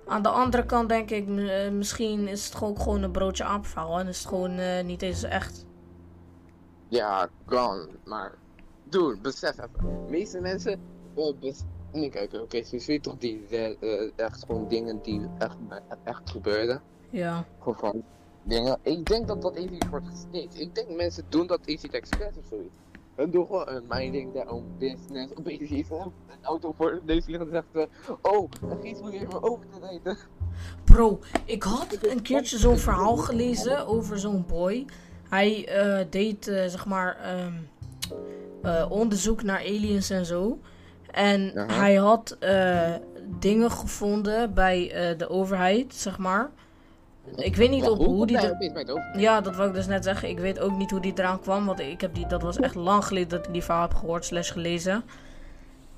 aan 0.06 0.22
de 0.22 0.28
andere 0.28 0.66
kant 0.66 0.88
denk 0.88 1.10
ik, 1.10 1.28
eh, 1.38 1.70
misschien 1.70 2.28
is 2.28 2.44
het 2.44 2.54
gewoon, 2.54 2.80
gewoon 2.80 3.02
een 3.02 3.10
broodje 3.12 3.44
aapverhaal. 3.44 3.98
En 3.98 4.06
is 4.08 4.18
het 4.18 4.28
gewoon 4.28 4.58
eh, 4.58 4.84
niet 4.84 5.02
eens 5.02 5.22
echt. 5.22 5.64
Ja, 6.88 7.28
kan, 7.44 7.88
maar. 8.04 8.34
Dude, 8.88 9.18
besef 9.20 9.50
even. 9.58 9.70
De 9.80 10.10
meeste 10.10 10.40
mensen 10.40 10.80
eh, 11.16 11.32
bes- 11.40 11.64
Nee, 11.92 12.10
kijk, 12.10 12.32
oké, 12.32 12.62
ze 12.62 12.78
ziet 12.78 13.02
toch 13.02 13.16
die 13.18 13.46
eh, 13.48 14.10
echt 14.16 14.44
gewoon 14.46 14.68
dingen 14.68 14.98
die 15.02 15.26
echt, 15.38 15.56
echt 16.04 16.30
gebeurden. 16.30 16.82
Ja. 17.10 17.44
Gewoon 17.58 17.78
van 17.78 18.02
dingen. 18.42 18.78
Ik 18.82 19.04
denk 19.06 19.26
dat 19.26 19.42
dat 19.42 19.54
even 19.56 19.88
wordt 19.90 20.06
gesneed. 20.06 20.60
Ik 20.60 20.74
denk 20.74 20.88
mensen 20.96 21.24
doen 21.28 21.46
dat 21.46 21.60
easy 21.64 21.86
expres 21.90 22.36
of 22.38 22.44
zoiets. 22.50 22.76
Hun 23.16 23.30
gewoon 23.30 23.68
een 23.68 23.84
minding 23.88 24.32
their 24.32 24.48
own 24.48 24.64
business. 24.78 25.34
Opeens 25.34 25.90
er 25.90 25.96
een 26.00 26.12
auto 26.42 26.72
voor 26.72 26.90
de 26.90 27.00
neus 27.04 27.26
liggen 27.26 27.46
en 27.46 27.52
zegt 27.52 27.88
ze, 28.02 28.12
oh, 28.22 28.50
een 28.70 28.80
gies 28.82 29.00
moet 29.00 29.12
je 29.12 29.20
even 29.20 29.42
over 29.42 29.66
te 29.72 29.78
rijden. 29.80 30.16
Bro, 30.84 31.20
ik 31.44 31.62
had 31.62 31.98
een 32.02 32.22
keertje 32.22 32.58
zo'n 32.58 32.76
verhaal 32.76 33.16
gelezen 33.16 33.86
over 33.86 34.18
zo'n 34.18 34.44
boy. 34.46 34.84
Hij 35.28 35.68
eh, 35.68 36.06
deed, 36.10 36.48
eh, 36.48 36.66
zeg 36.66 36.86
maar, 36.86 37.16
ehm, 37.16 37.54
eh, 38.62 38.86
onderzoek 38.90 39.42
naar 39.42 39.58
aliens 39.58 40.10
en 40.10 40.26
zo. 40.26 40.58
En 41.10 41.52
hij 41.58 41.94
had 41.94 42.36
eh, 42.40 42.94
dingen 43.38 43.70
gevonden 43.70 44.54
bij 44.54 44.92
eh, 44.92 45.18
de 45.18 45.28
overheid, 45.28 45.94
zeg 45.94 46.18
maar. 46.18 46.50
Ik 47.34 47.56
weet 47.56 47.70
niet 47.70 47.88
op 47.88 47.96
hoe 47.98 48.06
komt 48.06 48.28
die... 48.28 48.38
over? 48.90 49.20
Ja, 49.20 49.40
dat 49.40 49.56
wou 49.56 49.68
ik 49.68 49.74
dus 49.74 49.86
net 49.86 50.04
zeggen. 50.04 50.28
Ik 50.28 50.38
weet 50.38 50.60
ook 50.60 50.76
niet 50.76 50.90
hoe 50.90 51.00
die 51.00 51.12
eraan 51.16 51.40
kwam. 51.40 51.66
Want 51.66 51.80
ik 51.80 52.00
heb 52.00 52.14
die, 52.14 52.26
dat 52.26 52.42
was 52.42 52.56
echt 52.58 52.74
lang 52.74 53.04
geleden 53.04 53.28
dat 53.28 53.46
ik 53.46 53.52
die 53.52 53.62
verhaal 53.62 53.82
heb 53.82 53.94
gehoord 53.94 54.24
slash 54.24 54.52
gelezen. 54.52 55.04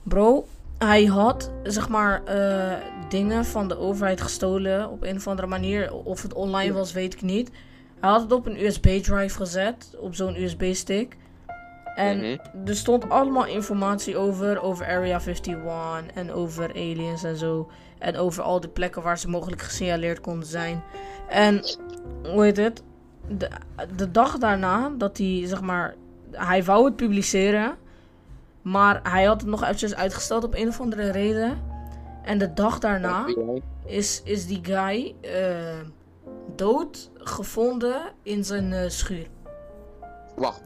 Bro, 0.02 0.46
hij 0.78 1.04
had 1.04 1.50
zeg 1.62 1.88
maar 1.88 2.24
eh, 2.24 2.72
dingen 3.08 3.44
van 3.44 3.68
de 3.68 3.78
overheid 3.78 4.20
gestolen 4.20 4.90
op 4.90 5.02
een 5.02 5.16
of 5.16 5.26
andere 5.26 5.48
manier. 5.48 5.92
Of 5.94 6.22
het 6.22 6.34
online 6.34 6.72
was, 6.72 6.92
weet 6.92 7.14
ik 7.14 7.22
niet. 7.22 7.50
Hij 8.00 8.10
had 8.10 8.20
het 8.20 8.32
op 8.32 8.46
een 8.46 8.64
USB-drive 8.64 9.36
gezet, 9.36 9.94
op 10.00 10.14
zo'n 10.14 10.42
USB-stick. 10.42 11.16
En 11.94 12.18
Mhm. 12.18 12.36
er 12.66 12.76
stond 12.76 13.08
allemaal 13.10 13.46
informatie 13.46 14.16
over, 14.16 14.62
over 14.62 14.86
Area 14.86 15.18
51 15.20 16.02
en 16.14 16.32
over 16.32 16.68
aliens 16.70 17.22
en 17.24 17.36
zo. 17.36 17.70
En 17.98 18.16
over 18.16 18.42
al 18.42 18.60
die 18.60 18.70
plekken 18.70 19.02
waar 19.02 19.18
ze 19.18 19.28
mogelijk 19.28 19.62
gesignaleerd 19.62 20.20
konden 20.20 20.48
zijn. 20.48 20.82
En, 21.28 21.62
hoe 22.22 22.42
heet 22.44 22.56
het? 22.56 22.82
De, 23.28 23.50
de 23.96 24.10
dag 24.10 24.38
daarna 24.38 24.90
dat 24.98 25.18
hij, 25.18 25.42
zeg 25.46 25.60
maar, 25.60 25.94
hij 26.30 26.64
wou 26.64 26.84
het 26.84 26.96
publiceren. 26.96 27.76
Maar 28.62 29.00
hij 29.02 29.24
had 29.24 29.40
het 29.40 29.50
nog 29.50 29.62
eventjes 29.62 29.94
uitgesteld 29.94 30.44
op 30.44 30.54
een 30.54 30.68
of 30.68 30.80
andere 30.80 31.10
reden. 31.10 31.58
En 32.22 32.38
de 32.38 32.52
dag 32.52 32.78
daarna 32.78 33.26
is, 33.84 34.22
is 34.24 34.46
die 34.46 34.60
guy 34.62 35.14
eh, 35.20 35.80
dood 36.56 37.10
gevonden 37.14 38.00
in 38.22 38.44
zijn 38.44 38.72
eh, 38.72 38.88
schuur. 38.88 39.26
Wacht, 40.36 40.62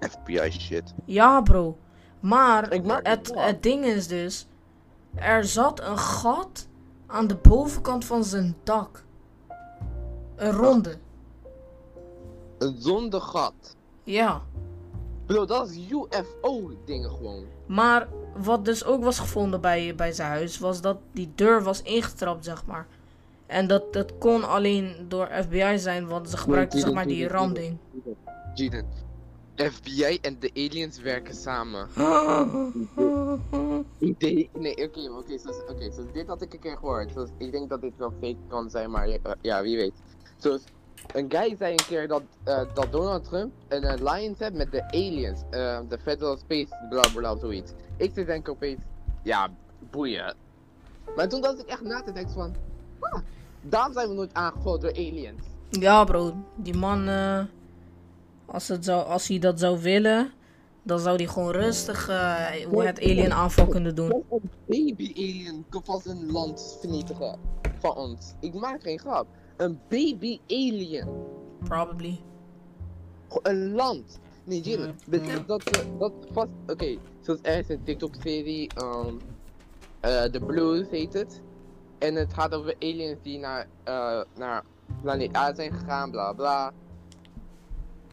FBI 0.00 0.50
shit. 0.50 0.94
Ja, 1.04 1.40
bro. 1.40 1.78
Maar 2.20 2.68
het, 3.02 3.32
het 3.34 3.62
ding 3.62 3.84
is 3.84 4.08
dus... 4.08 4.46
Er 5.14 5.44
zat 5.44 5.80
een 5.80 5.98
gat 5.98 6.68
aan 7.06 7.26
de 7.26 7.34
bovenkant 7.34 8.04
van 8.04 8.24
zijn 8.24 8.56
dak. 8.62 9.04
Een 10.36 10.52
ronde. 10.52 10.96
een 12.58 12.76
zonde 12.78 13.20
gat. 13.20 13.76
Ja. 14.02 14.42
Bro, 15.26 15.44
dat 15.44 15.68
is 15.68 15.76
UFO-dingen 15.90 17.10
gewoon. 17.10 17.44
Maar 17.66 18.08
wat 18.36 18.64
dus 18.64 18.84
ook 18.84 19.04
was 19.04 19.18
gevonden 19.18 19.60
bij, 19.60 19.94
bij 19.94 20.12
zijn 20.12 20.28
huis... 20.28 20.58
was 20.58 20.80
dat 20.80 20.96
die 21.12 21.32
deur 21.34 21.62
was 21.62 21.82
ingetrapt, 21.82 22.44
zeg 22.44 22.66
maar. 22.66 22.86
En 23.46 23.66
dat, 23.66 23.92
dat 23.92 24.18
kon 24.18 24.48
alleen 24.48 25.06
door 25.08 25.28
FBI 25.42 25.78
zijn... 25.78 26.06
want 26.06 26.30
ze 26.30 26.36
gebruikten, 26.36 26.80
zeg 26.80 26.92
maar, 26.92 27.06
die 27.06 27.28
ramding. 27.28 27.76
Jaden. 28.54 28.86
FBI 29.56 30.18
en 30.22 30.36
de 30.38 30.50
aliens 30.54 31.00
werken 31.00 31.34
samen. 31.34 31.88
Idee. 33.98 34.50
Nee, 34.58 34.72
oké, 34.72 35.10
oké, 35.10 35.38
zoals- 35.38 35.62
oké, 35.68 35.92
zoals 35.92 36.12
dit 36.12 36.26
had 36.26 36.42
ik 36.42 36.52
een 36.52 36.58
keer 36.60 36.76
gehoord. 36.76 37.12
Zoals, 37.12 37.28
ik 37.38 37.52
denk 37.52 37.68
dat 37.68 37.80
dit 37.80 37.92
wel 37.96 38.12
fake 38.20 38.36
kan 38.48 38.70
zijn, 38.70 38.90
maar 38.90 39.08
ja, 39.08 39.18
ja, 39.40 39.62
wie 39.62 39.76
weet. 39.76 39.92
Zoals, 40.36 40.62
een 41.12 41.30
guy 41.30 41.56
zei 41.58 41.70
een 41.72 41.86
keer 41.86 42.08
dat, 42.08 42.22
eh, 42.44 42.62
dat 42.74 42.92
Donald 42.92 43.24
Trump 43.24 43.52
een 43.68 43.84
alliance 43.84 44.42
heeft 44.44 44.56
met 44.56 44.70
de 44.72 44.84
aliens. 44.92 45.40
eh, 45.50 45.80
de 45.88 45.98
Federal 45.98 46.36
Space, 46.36 46.86
bla 46.88 47.02
bla, 47.14 47.36
zoiets. 47.38 47.72
Ik 47.96 48.10
zit 48.14 48.26
denk 48.26 48.48
opeens, 48.48 48.80
ja, 49.22 49.48
boeien. 49.90 50.34
Maar 51.16 51.28
toen 51.28 51.40
dacht 51.40 51.58
ik 51.60 51.66
echt 51.66 51.82
na 51.82 52.02
te 52.02 52.12
denken 52.12 52.34
van, 52.34 52.54
ah, 53.00 53.20
daarom 53.60 53.92
zijn 53.92 54.08
we 54.08 54.14
nooit 54.14 54.34
aangevallen 54.34 54.80
door 54.80 54.90
aliens. 54.92 55.42
Ja, 55.70 56.04
bro. 56.04 56.34
Die 56.56 56.74
man, 56.76 57.08
eh, 57.08 57.44
als, 58.46 58.68
het 58.68 58.84
zou, 58.84 59.06
als 59.06 59.28
hij 59.28 59.38
dat 59.38 59.60
zou 59.60 59.82
willen, 59.82 60.32
dan 60.82 60.98
zou 60.98 61.16
hij 61.16 61.26
gewoon 61.26 61.50
rustig 61.50 62.08
eh, 62.08 62.46
hoe 62.68 62.84
het 62.84 63.00
alien 63.00 63.32
aanval 63.32 63.66
kunnen 63.66 63.94
doen. 63.94 64.24
Een 64.30 64.50
baby 64.66 65.12
alien 65.14 65.64
kan 65.68 65.84
vast 65.84 66.06
een 66.06 66.30
land 66.32 66.76
vernietigen. 66.80 67.38
Van 67.78 67.94
ons. 67.96 68.34
Ik 68.40 68.54
maak 68.54 68.82
geen 68.82 68.98
grap. 68.98 69.26
Een 69.56 69.80
baby 69.88 70.40
alien. 70.48 71.08
Probably. 71.64 72.20
Gewoon 73.28 73.42
Een 73.42 73.72
land. 73.72 74.18
Nee. 74.44 74.78
Besef 75.06 75.44
dat, 75.46 75.62
dat 75.98 76.12
vast. 76.32 76.48
Oké, 76.66 76.96
zoals 77.20 77.40
er 77.42 77.58
is 77.58 77.68
een 77.68 77.82
TikTok-serie. 77.84 78.70
ehm 78.74 79.14
eh, 80.00 80.22
The 80.22 80.40
Blues 80.40 80.86
heet 80.90 81.12
het. 81.12 81.40
En 81.98 82.14
het 82.14 82.34
gaat 82.34 82.54
over 82.54 82.74
aliens 82.78 83.18
die 83.22 83.38
naar, 83.38 83.66
eh 83.84 84.20
naar 84.36 84.64
planeet 85.02 85.36
A 85.36 85.54
zijn 85.54 85.72
gegaan, 85.72 86.10
bla 86.10 86.32
bla. 86.32 86.72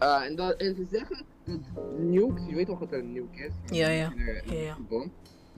Eh, 0.04 0.26
en, 0.26 0.36
dat, 0.36 0.54
en 0.56 0.76
ze 0.76 0.86
zeggen. 0.92 1.26
dat 1.44 1.60
Nuke, 1.98 2.42
je 2.48 2.56
weet 2.56 2.66
toch 2.66 2.80
wat 2.80 2.92
een 2.92 3.12
nuke 3.12 3.46
is? 3.46 3.78
Ja, 3.78 3.88
ja. 3.88 4.14
Eh, 4.46 4.64
Ja. 4.66 4.78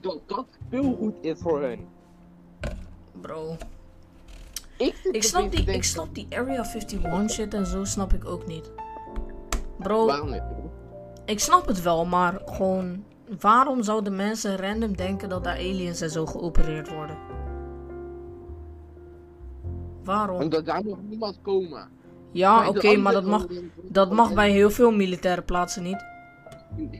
Dat 0.00 0.20
dat 0.26 0.46
veel 0.68 0.96
goed 0.96 1.14
is 1.20 1.40
voor 1.40 1.62
hen. 1.62 1.86
Bro. 3.20 3.56
Ik, 4.78 4.94
te 5.12 5.20
snap, 5.20 5.50
die, 5.52 5.64
ik 5.64 5.84
snap 5.84 6.14
die 6.14 6.26
Area 6.30 6.64
51 6.64 7.30
shit 7.30 7.54
en 7.54 7.66
zo 7.66 7.84
snap 7.84 8.12
ik 8.12 8.24
ook 8.24 8.46
niet. 8.46 8.70
Bro, 9.78 10.06
Waarom 10.06 10.30
niet? 10.30 10.42
ik 11.24 11.40
snap 11.40 11.66
het 11.66 11.82
wel, 11.82 12.04
maar 12.04 12.42
gewoon... 12.44 13.04
Waarom 13.40 13.82
zouden 13.82 14.16
mensen 14.16 14.56
random 14.56 14.96
denken 14.96 15.28
dat 15.28 15.44
daar 15.44 15.56
aliens 15.56 16.00
en 16.00 16.10
zo 16.10 16.26
geopereerd 16.26 16.88
worden? 16.88 17.16
Waarom? 20.04 20.40
Omdat 20.40 20.64
daar 20.64 20.84
nog 20.84 20.98
niemand 21.02 21.38
komen. 21.42 21.88
Ja, 22.36 22.68
oké, 22.68 22.96
maar 22.96 23.12
dat 23.12 23.24
mag, 23.24 23.46
dat 23.82 24.12
mag 24.12 24.34
bij 24.34 24.50
heel 24.50 24.70
veel 24.70 24.90
militaire 24.90 25.42
plaatsen 25.42 25.82
niet. 25.82 26.04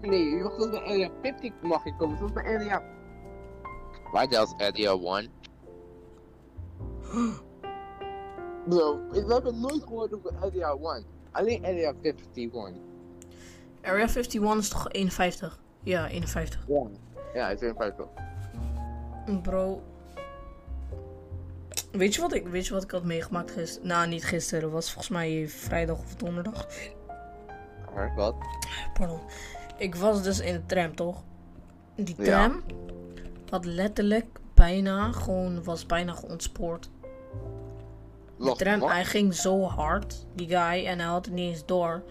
Nee, 0.03 0.25
je 0.25 0.43
mag 0.43 0.55
zelfs 0.55 0.71
bij 0.71 0.81
Area 0.81 1.11
50 1.23 1.53
mag 1.63 1.85
je 1.85 1.97
komen, 1.97 2.19
zelfs 2.19 2.33
bij 2.33 2.45
Area... 2.45 2.83
Why 4.13 4.27
does 4.27 4.55
Area 4.57 4.91
1? 4.91 5.31
Bro, 8.69 9.01
we 9.11 9.33
hebben 9.33 9.61
nooit 9.61 9.83
gehoord 9.83 10.15
over 10.15 10.33
Area 10.43 10.77
1. 10.95 11.05
Alleen 11.31 11.65
Area 11.65 11.93
51. 12.03 12.73
Area 13.83 14.07
51 14.07 14.57
is 14.59 14.69
toch 14.69 14.93
51? 14.93 15.61
Ja, 15.83 16.09
51. 16.09 16.65
Ja. 16.69 16.87
Ja, 17.35 17.49
het 17.49 17.63
is 17.63 17.69
51. 17.69 18.07
Bro. 19.43 19.83
Weet 21.97 22.15
je 22.15 22.21
wat 22.21 22.35
ik, 22.35 22.47
weet 22.47 22.67
je 22.67 22.73
wat 22.73 22.83
ik 22.83 22.91
had 22.91 23.05
meegemaakt 23.05 23.51
gisteren? 23.51 23.89
Nou, 23.89 24.09
niet 24.09 24.25
gisteren. 24.25 24.71
Was 24.71 24.87
volgens 24.93 25.09
mij 25.13 25.49
vrijdag 25.49 25.99
of 25.99 26.15
donderdag. 26.15 26.67
Maar 27.95 28.15
wat? 28.15 28.35
Pardon. 28.99 29.21
Ik 29.79 29.95
was 29.95 30.23
dus 30.23 30.41
in 30.41 30.53
de 30.53 30.67
tram, 30.67 30.95
toch? 30.95 31.23
Die 31.97 32.15
Ja. 32.19 32.25
tram 32.25 32.63
had 33.51 33.65
letterlijk 33.65 34.39
bijna, 34.55 35.13
gewoon, 35.13 35.65
was 35.65 35.87
bijna 35.87 36.13
geontspoord. 36.13 36.91
Die 38.39 38.47
Wacht, 38.47 38.59
tram, 38.59 38.83
hij 38.83 39.05
ging 39.05 39.35
zo 39.35 39.63
hard, 39.65 40.27
die 40.35 40.47
guy, 40.49 40.87
en 40.87 40.99
hij 40.99 41.09
had 41.09 41.25
het 41.25 41.35
niet 41.35 41.51
eens 41.51 41.67
door. 41.67 42.03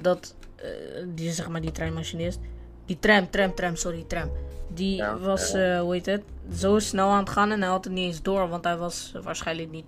Dat, 0.00 0.34
eh, 0.56 0.68
die 1.08 1.32
zeg 1.32 1.48
maar 1.48 1.60
die 1.60 1.72
treinmachinist. 1.72 2.38
Die 2.86 2.98
tram, 2.98 3.30
tram, 3.30 3.54
tram, 3.54 3.76
sorry, 3.76 4.04
tram. 4.06 4.30
Die 4.68 4.96
Ja, 4.96 5.18
was, 5.18 5.52
eh, 5.52 5.80
hoe 5.80 5.92
heet 5.92 6.06
het, 6.06 6.22
zo 6.56 6.78
snel 6.78 7.08
aan 7.08 7.18
het 7.18 7.30
gaan 7.30 7.50
en 7.50 7.60
hij 7.60 7.70
had 7.70 7.84
het 7.84 7.92
niet 7.92 8.06
eens 8.06 8.22
door. 8.22 8.48
Want 8.48 8.64
hij 8.64 8.76
was 8.76 9.12
waarschijnlijk 9.22 9.70
niet, 9.70 9.84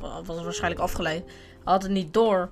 wa- 0.00 0.22
was 0.22 0.42
waarschijnlijk 0.42 0.80
afgeleid. 0.82 1.24
Hij 1.24 1.72
had 1.72 1.82
het 1.82 1.92
niet 1.92 2.14
door. 2.14 2.48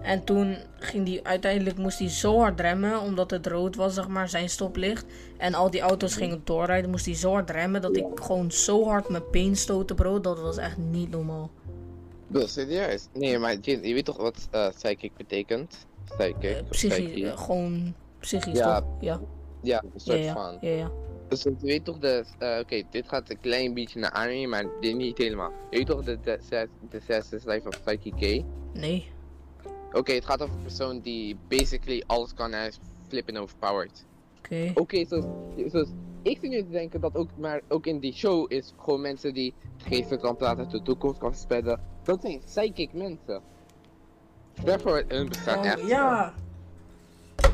En 0.00 0.24
toen 0.24 0.56
ging 0.78 1.04
die, 1.04 1.26
uiteindelijk 1.26 1.76
moest 1.76 1.98
hij 1.98 2.08
zo 2.08 2.38
hard 2.38 2.60
remmen, 2.60 3.00
omdat 3.00 3.30
het 3.30 3.46
rood 3.46 3.76
was, 3.76 3.94
zeg 3.94 4.08
maar, 4.08 4.28
zijn 4.28 4.48
stoplicht. 4.48 5.04
En 5.36 5.54
al 5.54 5.70
die 5.70 5.80
auto's 5.80 6.14
gingen 6.14 6.40
doorrijden, 6.44 6.90
moest 6.90 7.04
hij 7.06 7.14
zo 7.14 7.32
hard 7.32 7.50
remmen 7.50 7.82
dat 7.82 7.96
ik 7.96 8.06
gewoon 8.14 8.52
zo 8.52 8.84
hard 8.88 9.08
mijn 9.08 9.22
been 9.30 9.56
stootte, 9.56 9.94
bro. 9.94 10.20
Dat 10.20 10.40
was 10.40 10.56
echt 10.56 10.76
niet 10.76 11.10
normaal. 11.10 11.50
Bro, 12.26 12.46
serieus? 12.46 13.06
Nee, 13.12 13.38
maar 13.38 13.56
Jin, 13.56 13.82
je 13.88 13.94
weet 13.94 14.04
toch 14.04 14.16
wat 14.16 14.48
eh 14.50 14.68
psychic 14.68 15.16
betekent? 15.16 15.86
Psychic, 16.70 17.22
eh, 17.24 17.38
gewoon 17.38 17.94
psychisch, 18.24 18.58
Ja, 18.58 18.80
toch? 18.80 18.88
Ja, 19.00 19.20
Ja, 19.62 19.82
een 19.94 20.00
soort 20.00 20.24
ja, 20.24 20.32
van. 20.32 20.58
ja, 20.60 20.70
ja. 20.70 20.90
Dus 21.28 21.42
je 21.42 21.54
weet 21.60 21.84
toch 21.84 21.98
de, 21.98 22.24
eh, 22.38 22.58
oké, 22.60 22.82
dit 22.90 23.08
gaat 23.08 23.30
een 23.30 23.40
klein 23.40 23.74
beetje 23.74 23.98
naar 24.00 24.10
anime, 24.10 24.46
maar 24.46 24.64
dit 24.80 24.96
niet 24.96 25.18
helemaal. 25.18 25.50
Je 25.70 25.76
weet 25.76 25.86
toch 25.86 26.04
de, 26.04 26.20
de, 26.20 26.38
zes- 26.48 26.68
de 26.90 27.00
zesde 27.06 27.40
life 27.44 27.68
of 27.68 27.82
Psyche 27.84 28.10
K? 28.10 28.44
Nee. 28.78 29.12
Oké, 29.92 30.12
het 30.12 30.24
gaat 30.24 30.42
over 30.42 30.54
een 30.54 30.62
persoon 30.62 31.00
die 31.00 31.36
basically 31.48 32.02
alles 32.06 32.34
kan 32.34 32.52
en 32.52 32.58
hij 32.58 32.66
is 32.68 32.78
flipping 33.08 33.38
overpowered. 33.38 34.06
Oké. 34.38 34.70
Oké, 34.74 35.04
zoals, 35.04 35.24
zoals 35.66 35.88
ik 36.22 36.38
zit 36.40 36.50
nu 36.50 36.62
te 36.62 36.70
denken 36.70 37.00
dat 37.00 37.14
ook, 37.14 37.28
maar 37.38 37.60
ook 37.68 37.86
in 37.86 37.98
die 38.00 38.12
show 38.12 38.52
is 38.52 38.72
gewoon 38.76 39.00
mensen 39.00 39.34
die 39.34 39.54
geesten 39.76 40.20
kan 40.20 40.36
praten 40.36 40.58
uit 40.58 40.70
de 40.70 40.82
toekomst 40.82 41.18
kan 41.18 41.28
voorspellen. 41.32 41.80
Dat 42.02 42.20
zijn 42.20 42.40
psychic 42.44 42.92
mensen. 42.92 43.40
Daarvoor 44.64 45.04
hun 45.08 45.28
bestaan 45.28 45.64
echt. 45.64 45.82
Oh, 45.82 45.88
ja. 45.88 46.34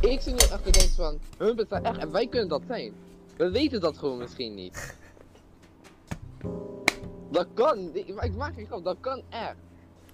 Ik 0.01 0.21
zit 0.21 0.33
nu 0.33 0.39
echt 0.39 0.65
te 0.65 0.71
denken 0.71 0.95
van, 0.95 1.19
hun 1.39 1.57
bestaan 1.57 1.85
echt 1.85 1.99
en 1.99 2.11
wij 2.13 2.27
kunnen 2.27 2.49
dat 2.49 2.63
zijn. 2.69 2.93
We 3.37 3.51
weten 3.51 3.81
dat 3.81 3.99
gewoon 3.99 4.19
misschien 4.19 4.55
niet. 4.55 4.95
Dat 7.31 7.47
kan, 7.55 7.91
ik, 7.93 8.07
ik 8.09 8.35
maak 8.37 8.55
geen 8.55 8.67
grap, 8.67 8.85
dat 8.85 8.97
kan 9.01 9.23
echt. 9.29 9.57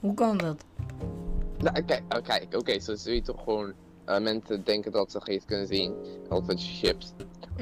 Hoe 0.00 0.14
kan 0.14 0.36
dat? 0.38 0.64
Nou, 1.58 1.82
kijk, 1.82 2.02
kijk, 2.22 2.54
oké, 2.56 2.80
zo 2.80 2.94
zie 2.94 3.14
je 3.14 3.22
toch 3.22 3.42
gewoon 3.44 3.72
eh, 4.04 4.20
mensen 4.20 4.64
denken 4.64 4.92
dat 4.92 5.10
ze 5.10 5.20
geest 5.20 5.44
kunnen 5.44 5.66
zien. 5.66 5.94
Altijd 6.28 6.60
chips. 6.62 7.12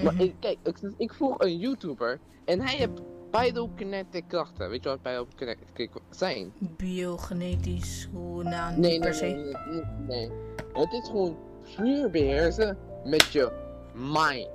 Maar 0.03 0.13
Mhm. 0.15 0.23
ik, 0.23 0.35
kijk, 0.39 0.59
ik, 0.63 0.77
ik 0.97 1.13
volg 1.13 1.39
een 1.39 1.59
YouTuber 1.59 2.19
en 2.45 2.61
hij 2.61 2.77
heeft 2.77 3.01
pyrokinetic 3.31 4.25
krachten. 4.29 4.69
Weet 4.71 4.83
je 4.83 4.89
wat 4.89 5.03
pyrokinetic 5.03 5.91
zijn? 6.11 6.53
Biogenetisch, 6.59 8.09
hoe 8.13 8.43
nou, 8.43 8.71
niet 8.71 8.81
Nee, 8.81 8.99
per 8.99 9.09
nee, 9.11 9.19
se. 9.19 9.25
nee, 9.27 9.83
nee, 10.07 10.29
nee. 10.29 10.31
Het 10.73 10.93
is 10.93 11.09
gewoon 11.09 11.37
vuur 11.65 12.11
beheersen 12.11 12.79
met 13.05 13.33
je 13.33 13.53
mind. 13.95 14.49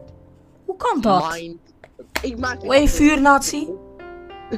Hoe 0.66 0.76
kan 0.76 1.02
dat? 1.02 1.32
Mind. 1.32 1.60
Ik 2.22 2.38
maak 2.38 2.64
Hey, 2.64 2.88
vuurnatie. 2.88 3.76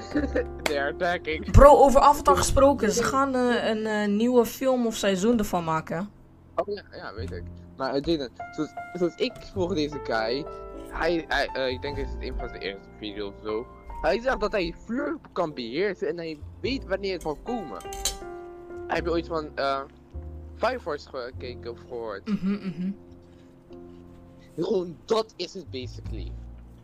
They're 0.63 0.88
attacking. 0.93 1.51
Bro, 1.51 1.77
over 1.77 2.00
Avatar 2.00 2.38
gesproken. 2.38 2.91
Ze 2.91 3.03
gaan 3.03 3.36
eh, 3.36 3.70
een 3.70 3.86
eh, 3.86 4.08
nieuwe 4.08 4.46
film 4.46 4.86
of 4.86 4.96
seizoen 4.96 5.38
ervan 5.38 5.63
maken. 5.63 6.10
Oh 6.55 6.74
ja, 6.75 6.84
ja, 6.91 7.13
weet 7.13 7.31
ik. 7.31 7.43
Maar 7.77 7.93
het 7.93 8.03
ding, 8.03 8.29
zoals, 8.51 8.72
zoals 8.93 9.15
ik 9.15 9.34
volg 9.53 9.74
deze 9.74 10.00
guy, 10.03 10.46
hij, 10.89 11.25
hij 11.27 11.50
eh, 11.53 11.67
ik 11.67 11.81
denk 11.81 11.96
dat 11.98 12.05
het 12.05 12.15
een 12.20 12.36
van 12.38 12.50
zijn 12.50 12.62
eerste 12.62 12.89
video's 13.00 13.34
of 13.34 13.43
zo. 13.43 13.67
Hij 14.01 14.20
zegt 14.20 14.39
dat 14.39 14.51
hij 14.51 14.75
vuur 14.86 15.17
kan 15.31 15.53
beheersen 15.53 16.08
en 16.08 16.17
hij 16.17 16.39
weet 16.62 16.88
wanneer 16.88 17.13
het 17.13 17.22
zal 17.22 17.38
komen. 17.43 17.81
Heb 18.88 19.05
je 19.05 19.12
ooit 19.12 19.27
van 19.27 19.50
eh 19.55 19.81
Fire 20.62 20.80
Force 20.80 21.10
gekeken 21.10 21.72
of 21.72 21.80
gehoord? 21.88 22.27
Mhm, 22.27 22.51
mhm. 22.51 22.91
Gewoon 24.58 24.98
dat 25.06 25.34
is 25.36 25.53
het 25.53 25.70
basically. 25.72 26.32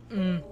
Mm. 0.08 0.42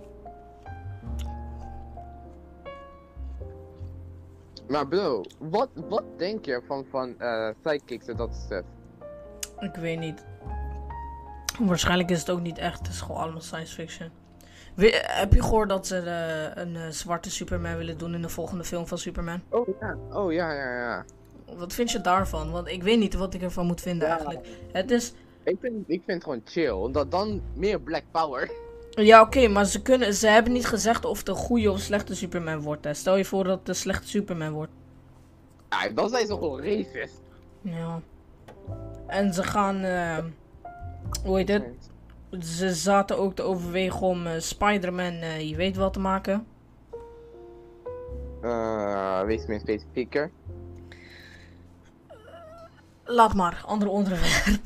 Maar 4.68 4.86
bro, 4.88 5.22
wat, 5.38 5.68
wat 5.88 6.04
denk 6.16 6.44
je 6.44 6.62
van, 6.66 6.84
van 6.90 7.20
eh 7.20 7.48
sidekicks 7.64 8.06
en 8.06 8.16
dat 8.16 8.34
stuff? 8.34 8.64
Ik 9.58 9.74
weet 9.74 9.98
niet. 9.98 10.24
Waarschijnlijk 11.60 12.10
is 12.10 12.18
het 12.18 12.30
ook 12.30 12.40
niet 12.40 12.58
echt. 12.58 12.78
Het 12.78 12.88
is 12.88 13.00
gewoon 13.00 13.20
allemaal 13.20 13.40
science 13.40 13.74
fiction. 13.74 14.10
We- 14.74 15.02
heb 15.06 15.32
je 15.32 15.42
gehoord 15.42 15.68
dat 15.68 15.86
ze 15.86 15.96
eh, 15.98 16.62
een 16.62 16.76
eh, 16.76 16.88
zwarte 16.88 17.30
Superman 17.30 17.76
willen 17.76 17.98
doen 17.98 18.14
in 18.14 18.22
de 18.22 18.28
volgende 18.28 18.64
film 18.64 18.86
van 18.86 18.98
Superman? 18.98 19.40
Oh 19.48 19.68
ja, 19.80 19.96
oh 20.12 20.32
ja, 20.32 20.52
ja, 20.52 20.72
ja. 20.80 21.04
Wat 21.54 21.72
vind 21.72 21.90
je 21.90 22.00
daarvan? 22.00 22.50
Want 22.50 22.68
ik 22.68 22.82
weet 22.82 22.98
niet 22.98 23.14
wat 23.14 23.34
ik 23.34 23.42
ervan 23.42 23.66
moet 23.66 23.80
vinden 23.80 24.08
Ja. 24.08 24.14
eigenlijk. 24.14 24.46
Het 24.72 24.90
is. 24.90 25.12
Ik 25.42 25.56
vind, 25.60 25.74
ik 25.86 26.02
vind 26.04 26.06
het 26.06 26.22
gewoon 26.22 26.40
chill, 26.44 26.70
omdat 26.70 27.10
dan 27.10 27.42
meer 27.54 27.80
black 27.80 28.02
power. 28.10 28.50
Ja, 28.90 29.20
oké, 29.20 29.48
maar 29.48 29.64
ze, 29.64 29.82
kunnen, 29.82 30.14
ze 30.14 30.26
hebben 30.26 30.52
niet 30.52 30.66
gezegd 30.66 31.04
of 31.04 31.18
het 31.18 31.28
een 31.28 31.34
goede 31.34 31.70
of 31.70 31.78
slechte 31.80 32.14
Superman 32.14 32.60
wordt. 32.60 32.84
Hè. 32.84 32.94
Stel 32.94 33.16
je 33.16 33.24
voor 33.24 33.44
dat 33.44 33.58
het 33.58 33.68
een 33.68 33.74
slechte 33.74 34.08
Superman 34.08 34.52
wordt. 34.52 34.72
Ja, 35.68 35.88
dan 35.88 36.08
zijn 36.08 36.26
ze 36.26 36.32
gewoon 36.32 36.62
racist. 36.62 37.22
Ja. 37.60 38.00
En 39.06 39.34
ze 39.34 39.42
gaan. 39.42 39.80
eh, 39.82 40.18
hoe 41.24 41.36
heet 41.36 41.48
het? 41.48 41.64
Ze 42.44 42.74
zaten 42.74 43.18
ook 43.18 43.34
te 43.34 43.42
overwegen 43.42 44.00
om 44.06 44.26
eh, 44.26 44.32
Spider-Man, 44.38 45.12
eh, 45.12 45.48
je 45.48 45.56
weet 45.56 45.76
wat 45.76 45.92
te 45.92 46.00
maken. 46.00 46.46
Wees 49.26 49.46
meer 49.46 49.60
specifieker. 49.60 50.30
Laat 53.06 53.34
maar, 53.34 53.62
ander 53.66 53.88
onderwerp. 53.88 54.24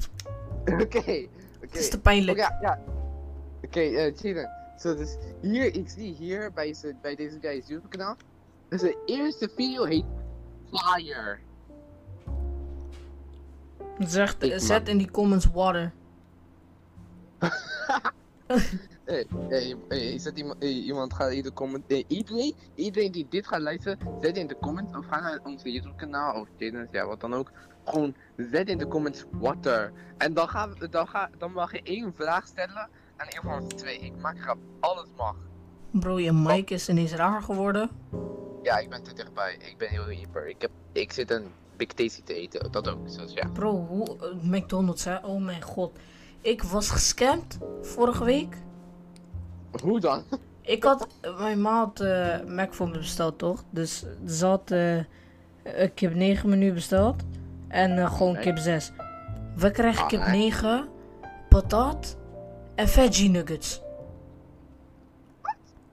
Oké, 0.64 0.82
oké. 0.82 1.26
Het 1.60 1.76
is 1.76 1.90
te 1.90 2.00
pijnlijk. 2.00 2.38
ja, 2.38 2.58
ja. 2.60 2.78
Oké, 3.62 3.80
eh, 3.80 4.16
Cheaten. 4.16 4.50
Zo, 4.78 4.96
dus 4.96 5.16
hier, 5.40 5.74
ik 5.74 5.88
zie 5.88 6.14
hier 6.14 6.52
bij, 6.52 6.74
ze, 6.74 6.94
bij 7.02 7.14
deze 7.14 7.38
guy's 7.40 7.68
YouTube 7.68 7.88
kanaal. 7.88 8.16
Dus 8.68 8.80
de 8.80 9.02
eerste 9.06 9.50
video 9.56 9.84
heet 9.84 10.04
Fire. 10.72 11.38
Zegt, 13.98 14.42
Ik 14.42 14.60
zet 14.60 14.88
in 14.88 14.98
die 14.98 15.10
comments 15.10 15.46
water. 15.46 15.92
Hey, 19.10 19.26
hey, 19.48 19.76
hey, 19.88 20.18
zet 20.18 20.38
iemand, 20.38 20.62
hey, 20.62 20.72
iemand 20.72 21.14
gaat 21.14 21.30
in 21.30 21.42
de 21.42 21.52
comment. 21.52 21.84
Hey, 21.88 22.04
iedereen, 22.06 22.54
iedereen 22.74 23.12
die 23.12 23.26
dit 23.28 23.46
gaat 23.46 23.60
luisteren, 23.60 23.98
zet 24.20 24.36
in 24.36 24.46
de 24.46 24.58
comments 24.58 24.96
of 24.96 25.06
ga 25.06 25.20
naar 25.20 25.40
onze 25.44 25.72
YouTube 25.72 25.94
kanaal 25.94 26.40
of 26.40 26.48
Jaden's, 26.56 26.88
ja 26.90 27.06
wat 27.06 27.20
dan 27.20 27.34
ook. 27.34 27.52
Gewoon 27.84 28.14
zet 28.36 28.68
in 28.68 28.78
de 28.78 28.88
comments 28.88 29.24
water. 29.30 29.92
En 30.18 30.34
dan, 30.34 30.48
gaan 30.48 30.74
we, 30.78 30.88
dan, 30.88 31.08
ga, 31.08 31.30
dan 31.38 31.52
mag 31.52 31.72
je 31.72 31.82
één 31.82 32.14
vraag 32.14 32.46
stellen 32.46 32.88
en 33.16 33.28
één 33.28 33.42
van 33.42 33.62
ons 33.62 33.74
twee. 33.74 33.98
Ik 33.98 34.16
maak 34.16 34.38
grap, 34.38 34.58
alles 34.80 35.08
mag. 35.16 35.36
Bro, 35.90 36.18
je 36.18 36.32
mic 36.32 36.70
is 36.70 36.88
ineens 36.88 37.12
raar 37.12 37.42
geworden. 37.42 37.90
Ja, 38.62 38.78
ik 38.78 38.88
ben 38.88 39.02
te 39.02 39.14
dichtbij. 39.14 39.56
Ik 39.58 39.74
ben 39.78 39.88
heel 39.88 40.06
hyper. 40.06 40.48
Ik, 40.48 40.60
heb, 40.60 40.70
ik 40.92 41.12
zit 41.12 41.30
een 41.30 41.46
Big 41.76 41.88
Tasty 41.88 42.22
te 42.22 42.34
eten. 42.34 42.72
Dat 42.72 42.88
ook. 42.88 43.04
Dus 43.04 43.32
ja. 43.32 43.48
Bro, 43.48 43.86
hoe, 43.86 44.16
eh, 44.20 44.42
McDonald's 44.42 45.04
hè? 45.04 45.16
Oh 45.16 45.44
mijn 45.44 45.62
god. 45.62 45.98
Ik 46.40 46.62
was 46.62 46.90
gescamd 46.90 47.58
vorige 47.82 48.24
week. 48.24 48.56
Hoe 49.82 50.00
dan? 50.00 50.22
Ik 50.62 50.84
had, 50.84 51.06
mijn 51.38 51.60
ma 51.60 51.78
had 51.78 52.00
eh, 52.00 52.40
Mac 52.46 52.74
voor 52.74 52.88
me 52.88 52.98
besteld 52.98 53.38
toch? 53.38 53.64
Dus 53.70 54.04
ze 54.26 54.46
had 54.46 54.70
een 54.70 55.94
kip 55.94 56.14
9 56.14 56.48
menu 56.48 56.72
besteld. 56.72 57.22
En 57.68 57.98
eh, 57.98 58.14
gewoon 58.16 58.32
Nee. 58.32 58.42
kip 58.42 58.58
6. 58.58 58.92
We 59.56 59.70
krijgen 59.70 60.02
Ah, 60.02 60.08
kip 60.08 60.20
nee. 60.26 60.38
9, 60.38 60.88
patat 61.48 62.16
en 62.74 62.88
veggie 62.88 63.30
nuggets. 63.30 63.82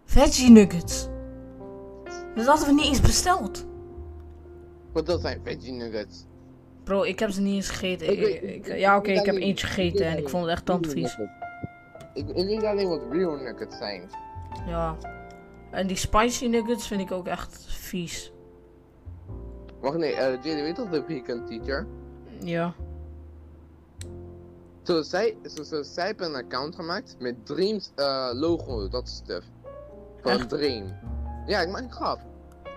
Veggie 0.06 0.52
nuggets. 0.52 1.08
Dat 2.36 2.46
hadden 2.46 2.68
we 2.68 2.74
niet 2.74 2.86
eens 2.86 3.02
besteld. 3.02 3.66
Wat 4.94 5.06
dat 5.06 5.22
zijn 5.22 5.40
veggie 5.44 5.72
nuggets. 5.72 6.26
Bro, 6.84 7.04
ik 7.04 7.20
heb 7.20 7.30
ze 7.30 7.42
niet 7.42 7.56
eens 7.56 7.70
gegeten. 7.70 8.08
Ik 8.56 8.78
ja, 8.78 8.98
oké, 8.98 9.12
ik 9.12 9.20
ik 9.20 9.26
heb 9.26 9.36
eentje 9.36 9.68
gegeten 9.68 10.06
en 10.06 10.18
ik 10.18 10.30
vond 10.30 10.44
het 10.44 10.54
echt 10.54 10.66
tandvies. 10.66 11.18
Ik, 12.18 12.28
ik 12.30 12.48
weet 12.48 12.64
alleen 12.64 12.88
wat 12.88 13.02
real 13.12 13.36
nuggets 13.36 13.78
zijn. 13.78 14.10
Ja. 14.66 14.98
En 15.72 15.88
die 15.88 15.98
spicy 15.98 16.48
nuggets 16.48 16.88
vind 16.88 17.02
ik 17.02 17.12
ook 17.12 17.28
echt 17.28 17.66
vies. 17.68 18.32
Wacht 19.80 19.98
nee, 19.98 20.16
Jade, 20.16 20.62
weet 20.62 20.76
toch 20.76 20.90
de 20.90 21.04
vegan 21.08 21.46
teacher? 21.46 21.88
Ja. 22.40 22.74
Zo, 24.84 25.02
zij, 25.02 25.38
zo, 25.44 25.64
zo, 25.64 25.84
zij 25.84 26.06
hebben 26.06 26.28
een 26.28 26.44
account 26.44 26.76
gemaakt 26.76 27.16
met 27.20 27.46
Dreams 27.46 27.92
eh, 27.96 28.30
logo, 28.34 28.88
dat 28.88 29.10
stuff. 29.10 29.46
Van 30.22 30.32
Echt? 30.32 30.50
Dream. 30.50 30.96
Ja, 31.46 31.62
ik 31.62 31.70
maak 31.70 31.82
een 31.82 31.92
grap. 31.92 32.20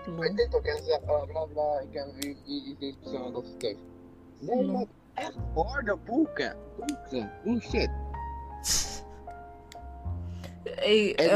Lol. 0.05 0.15
Bij 0.15 0.33
TikTok 0.35 0.65
en 0.65 0.83
ze 0.83 0.99
uh, 1.03 1.23
bla 1.23 1.45
bla, 1.45 1.79
ik 1.79 1.91
ken 1.91 2.13
wie, 2.19 2.37
wie 2.45 2.71
is 2.71 2.77
deze 2.79 2.97
persoon, 3.03 3.33
dat. 3.33 3.45
Zij 3.57 3.75
Lol. 4.39 4.63
maakt 4.63 4.89
echt 5.13 5.35
harde 5.55 5.97
boeken. 6.05 6.55
Boeken. 6.77 7.31
Oh 7.45 7.59
shit. 7.61 7.89
Hey, 10.81 11.15
En- 11.15 11.29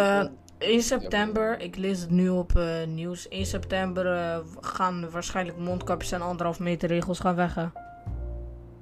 eh, 0.58 0.70
1 0.70 0.82
september, 0.82 1.60
ik 1.60 1.76
lees 1.76 2.00
het 2.02 2.10
nu 2.10 2.30
op 2.30 2.56
eh, 2.56 2.86
nieuws. 2.88 3.28
1 3.30 3.46
september 3.46 4.06
eh, 4.14 4.38
gaan 4.60 5.10
waarschijnlijk 5.12 5.58
mondkapjes 5.58 6.12
en 6.12 6.22
anderhalf 6.22 6.60
meter 6.60 6.90
regels 6.90 7.20
gaan 7.20 7.36
weg. 7.36 7.56
hè? 7.56 7.66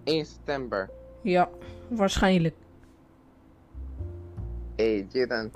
1 0.03 0.25
september. 0.25 0.89
Ja, 1.21 1.49
waarschijnlijk. 1.87 2.55
Hey, 4.75 5.05
Jaden. 5.09 5.51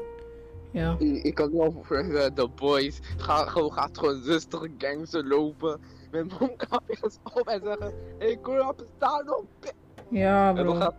Ja. 0.72 0.96
Ik, 1.00 1.24
ik 1.24 1.36
kan 1.36 1.58
wel 1.58 1.72
voor 1.84 1.98
de 2.34 2.50
boys. 2.56 3.00
Ga, 3.18 3.46
gewoon, 3.46 3.74
gaat 3.74 3.98
gewoon 3.98 4.22
zuster 4.24 4.70
gangster 4.78 5.28
lopen. 5.28 5.80
Met 6.12 6.40
mondkapjes 6.40 7.18
op 7.24 7.48
en 7.48 7.62
zeggen: 7.64 7.94
Ik 8.20 8.42
kom 8.42 8.60
op 8.60 8.86
staan 8.96 9.36
op. 9.38 9.46
Ja, 10.10 10.54
bro. 10.54 10.90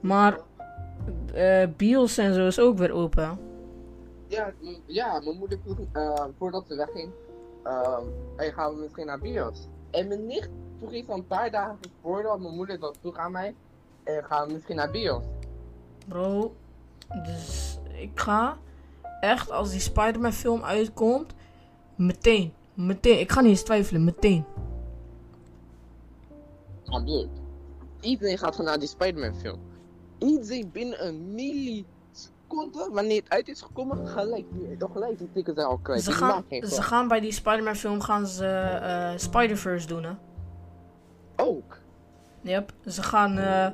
Maar 0.00 0.38
eh 1.34 1.68
bios 1.76 2.18
en 2.18 2.34
zo 2.34 2.46
is 2.46 2.60
ook 2.60 2.78
weer 2.78 2.92
open. 2.92 3.38
Ja, 4.26 4.52
ja, 4.86 5.20
mijn 5.24 5.36
moeder 5.38 5.58
vroeg, 5.64 5.78
eh, 5.92 6.24
voordat 6.38 6.64
ze 6.68 6.76
wegging, 6.76 7.10
ehm 7.62 8.04
hey, 8.36 8.52
gaan 8.52 8.74
we 8.74 8.80
misschien 8.80 9.06
naar 9.06 9.18
bios. 9.18 9.66
En 9.90 10.08
mijn 10.08 10.26
nicht 10.26 10.48
vroeg 10.78 10.92
iets 10.92 11.06
van 11.06 11.18
een 11.18 11.26
paar 11.26 11.50
dagen 11.50 11.78
voordat 12.02 12.40
mijn 12.40 12.54
moeder 12.54 12.80
dat 12.80 12.96
vroeg 13.00 13.16
aan 13.16 13.32
mij, 13.32 13.54
en 14.04 14.24
gaan 14.24 14.46
we 14.46 14.52
misschien 14.52 14.76
naar 14.76 14.90
bios. 14.90 15.24
Bro, 16.08 16.54
dus 17.22 17.78
ik 17.92 18.20
ga 18.20 18.58
echt 19.20 19.50
als 19.50 19.70
die 19.70 19.80
Spider-Man 19.80 20.32
film 20.32 20.62
uitkomt, 20.62 21.32
meteen, 21.94 22.52
meteen, 22.74 23.20
ik 23.20 23.32
ga 23.32 23.40
niet 23.40 23.50
eens 23.50 23.62
twijfelen, 23.62 24.04
meteen. 24.04 24.44
Maar 26.86 27.02
broer, 27.02 27.26
iedereen 28.00 28.38
gaat 28.38 28.58
naar 28.58 28.78
die 28.78 28.88
Spider-Man 28.88 29.34
film. 29.34 29.60
Iedereen 30.28 30.70
binnen 30.72 31.06
een 31.06 31.34
milliseconde, 31.34 32.88
wanneer 32.92 33.20
het 33.22 33.30
uit 33.30 33.48
is 33.48 33.60
gekomen, 33.60 34.06
gelijk, 34.06 34.44
toch 34.78 34.92
gelijk 34.92 35.18
die 35.18 35.28
tickets 35.32 35.56
zijn 35.56 35.68
al 35.68 35.78
kwijt. 35.78 36.02
Ze 36.02 36.12
gaan, 36.12 36.44
ze 36.48 36.82
gaan 36.82 37.08
bij 37.08 37.20
die 37.20 37.32
Spider-Man 37.32 37.76
film 37.76 38.00
gaan 38.00 38.26
ze 38.26 38.46
eh, 38.46 39.12
Spider-Verse 39.16 39.86
doen, 39.86 40.02
hè? 40.02 40.12
Ook. 41.36 41.78
Yep. 42.40 42.72
Ze 42.86 43.02
gaan 43.02 43.38
eh, 43.38 43.68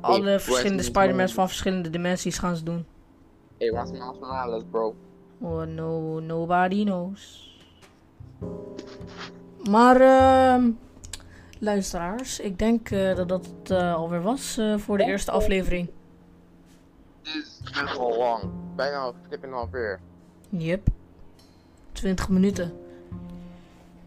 alle 0.00 0.40
verschillende 0.40 0.82
Spider-Mans 0.82 0.86
Spider-Man? 0.86 1.28
van 1.28 1.48
verschillende 1.48 1.90
dimensies 1.90 2.38
gaan 2.38 2.56
ze 2.56 2.64
doen. 2.64 2.86
Hey, 3.58 3.68
is 3.68 3.90
Miles 3.90 4.18
Morales, 4.20 4.62
bro? 4.70 4.94
Oh, 5.38 5.62
no, 5.62 6.20
nobody 6.20 6.84
knows. 6.84 7.48
Maar, 9.70 10.00
ehm 10.00 10.70
luisteraars, 11.60 12.40
ik 12.40 12.58
denk 12.58 12.90
eh, 12.90 13.14
dat 13.14 13.28
dat 13.28 13.46
het 13.46 13.70
eh, 13.70 13.94
alweer 13.94 14.22
was 14.22 14.58
eh, 14.58 14.78
voor 14.78 14.98
de 14.98 15.04
eerste 15.04 15.30
aflevering. 15.30 15.90
Dit 17.22 17.34
is 17.34 17.60
best 17.82 17.96
wel 17.96 18.18
lang. 18.18 18.42
Bijna 18.76 19.12
flipping 19.26 19.52
half 19.52 19.74
uur. 19.74 20.00
Yep. 20.48 20.88
20 21.92 22.28
minuten. 22.28 22.72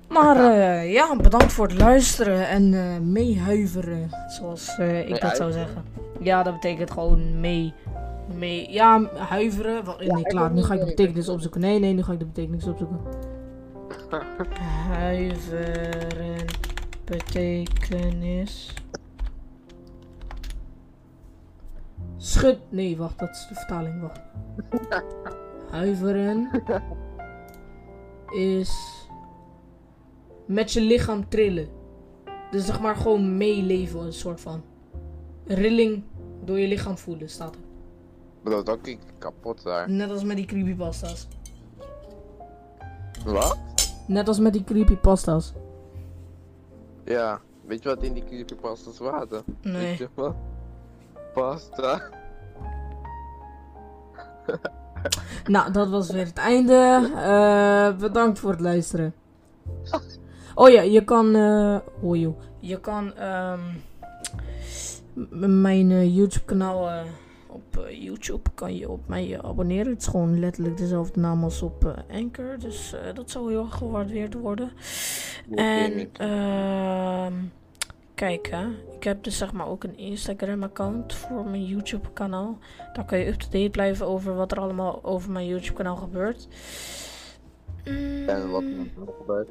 Maar 0.08 0.86
ja, 0.86 1.16
bedankt 1.16 1.54
voor 1.54 1.68
het 1.68 1.78
luisteren 1.78 2.48
en 2.48 2.74
eh 2.74 2.98
meehuiveren, 3.00 4.10
zoals 4.28 4.78
ik 4.78 5.22
dat 5.22 5.36
zou 5.36 5.52
zeggen. 5.52 5.84
Ja, 6.20 6.44
dat 6.44 6.54
betekent 6.54 6.92
gewoon 6.92 7.40
mee. 7.40 7.74
mee 8.36 8.72
ja, 8.72 9.10
huiveren. 9.16 9.84
Wa- 9.84 9.96
nee, 10.00 10.24
klaar, 10.24 10.52
nu 10.52 10.64
ga 10.64 10.74
ik 10.74 10.80
de 10.80 10.86
betekenis 10.86 11.30
opzoeken. 11.30 11.62
Nee, 11.62 11.80
nee, 11.80 11.94
nu 11.94 12.04
ga 12.04 12.12
ik 12.14 12.20
de 12.20 12.26
betekenis 12.26 12.68
opzoeken. 12.68 13.00
Huiveren. 14.98 16.53
Betekenis. 17.14 18.74
Schud. 22.18 22.58
Nee, 22.70 22.98
wacht, 22.98 23.20
dat 23.20 23.30
is 23.30 23.46
de 23.50 23.56
vertaling. 23.56 24.02
Wacht. 24.02 24.22
Huiveren 25.70 26.50
is 28.34 28.72
met 30.46 30.72
je 30.72 30.82
lichaam 30.82 31.30
trillen. 31.30 31.68
Dus 32.52 32.66
zeg 32.66 32.82
maar 32.82 32.96
gewoon 32.96 33.38
meeleven, 33.38 34.00
een 34.00 34.14
soort 34.14 34.42
van. 34.42 34.64
Rilling 35.46 36.04
door 36.44 36.60
je 36.60 36.68
lichaam 36.68 36.98
voelen, 36.98 37.30
staat 37.30 37.56
er. 37.56 37.62
Bro, 38.44 38.64
dat 38.64 38.82
klinkt 38.82 39.06
kapot 39.18 39.64
daar. 39.64 39.90
Net 39.90 40.10
als 40.10 40.24
met 40.24 40.36
die 40.36 40.46
creepypasta's. 40.46 41.28
Wat? 43.26 43.58
Net 44.08 44.28
als 44.28 44.40
met 44.40 44.54
die 44.54 44.64
creepypasta's. 44.64 45.54
Ja, 47.06 47.40
weet 47.66 47.84
je 47.84 47.90
wat 47.90 48.04
in 48.04 48.14
die 48.14 48.24
creepypastas 48.24 48.96
zaten? 48.96 49.44
Nee. 49.62 49.86
Weet 49.88 49.98
je 49.98 50.10
wat? 50.14 50.36
Pasta. 51.34 52.02
Nou, 55.48 55.72
dat 55.72 55.90
was 55.90 56.12
weer 56.12 56.26
het 56.26 56.38
einde. 56.38 57.10
Eh, 57.16 57.98
bedankt 58.00 58.40
voor 58.40 58.52
het 58.52 58.60
luisteren. 58.60 59.14
Oh 60.56 60.70
ja, 60.70 60.82
je 60.82 61.04
kan. 61.04 61.36
eh 61.36 61.78
oh 62.02 62.16
joh. 62.16 62.40
Je 62.60 62.80
kan 62.80 63.14
ehm, 63.16 63.60
m- 65.14 65.62
mijn 65.62 65.92
eh, 65.92 66.16
YouTube 66.16 66.46
kanaal. 66.46 66.90
eh, 66.90 67.02
op 67.54 67.78
eh, 67.78 68.04
YouTube 68.04 68.50
kan 68.54 68.76
je 68.76 68.90
op 68.90 69.08
mij 69.08 69.34
eh, 69.34 69.50
abonneren. 69.50 69.92
Het 69.92 70.02
is 70.02 70.08
gewoon 70.08 70.40
letterlijk 70.40 70.78
dezelfde 70.78 71.20
naam 71.20 71.44
als 71.44 71.62
op 71.62 71.86
eh, 71.86 72.18
Anchor. 72.18 72.60
Dus 72.60 72.96
dat 73.14 73.32
zou 73.32 73.50
heel 73.52 73.64
erg 73.64 73.76
gewaardeerd 73.76 74.34
worden. 74.34 74.72
En 75.56 76.10
ehm 76.14 77.34
kijk 78.16 78.48
hè, 78.48 78.68
ik 78.96 79.04
heb 79.04 79.24
dus 79.24 79.38
zeg 79.38 79.54
maar 79.54 79.68
ook 79.68 79.84
een 79.84 79.98
Instagram 79.98 80.64
account 80.64 81.14
voor 81.14 81.46
mijn 81.46 81.66
YouTube 81.66 82.10
kanaal. 82.14 82.58
Daar 82.94 83.06
kan 83.06 83.18
je 83.20 83.28
up-to-date 83.28 83.70
blijven 83.70 84.08
over 84.08 84.36
wat 84.36 84.52
er 84.52 84.60
allemaal 84.60 85.04
over 85.04 85.32
mijn 85.32 85.48
YouTube 85.48 85.76
kanaal 85.76 85.96
gebeurt. 85.96 86.48
Mm, 87.86 88.30
En 88.30 88.52
wat 88.52 88.62
er 88.62 88.90
nog 88.96 89.16
gebeurt. 89.18 89.50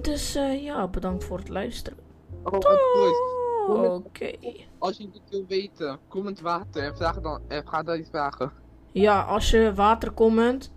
dus 0.00 0.32
ja, 0.60 0.88
bedankt 0.88 1.24
voor 1.24 1.38
het 1.38 1.48
luisteren. 1.48 1.98
Oh, 2.42 3.41
Oké. 3.68 4.32
Als 4.78 4.96
je 4.96 5.10
dit 5.10 5.22
wil 5.30 5.44
weten, 5.48 5.98
comment 6.08 6.40
water 6.40 6.82
en 6.82 6.96
vraag 6.96 7.20
dan, 7.20 7.40
en 7.48 7.68
ga 7.68 7.82
dan 7.82 7.98
iets 7.98 8.08
vragen. 8.10 8.52
Ja, 8.92 9.22
als 9.22 9.50
je 9.50 9.74
water 9.74 10.12
comment, 10.12 10.72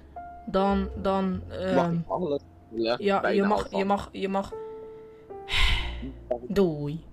dan, 0.46 0.90
dan, 0.96 1.42
ehm, 1.50 1.76
Mag 1.76 1.92
ik 1.92 2.08
alles 2.08 2.42
willen? 2.70 3.04
ja, 3.04 3.28
je 3.28 3.44
mag, 3.44 3.70
je 3.70 3.86
mag, 3.86 4.10
je 4.12 4.30
mag. 4.38 4.52
Doei. 6.48 7.06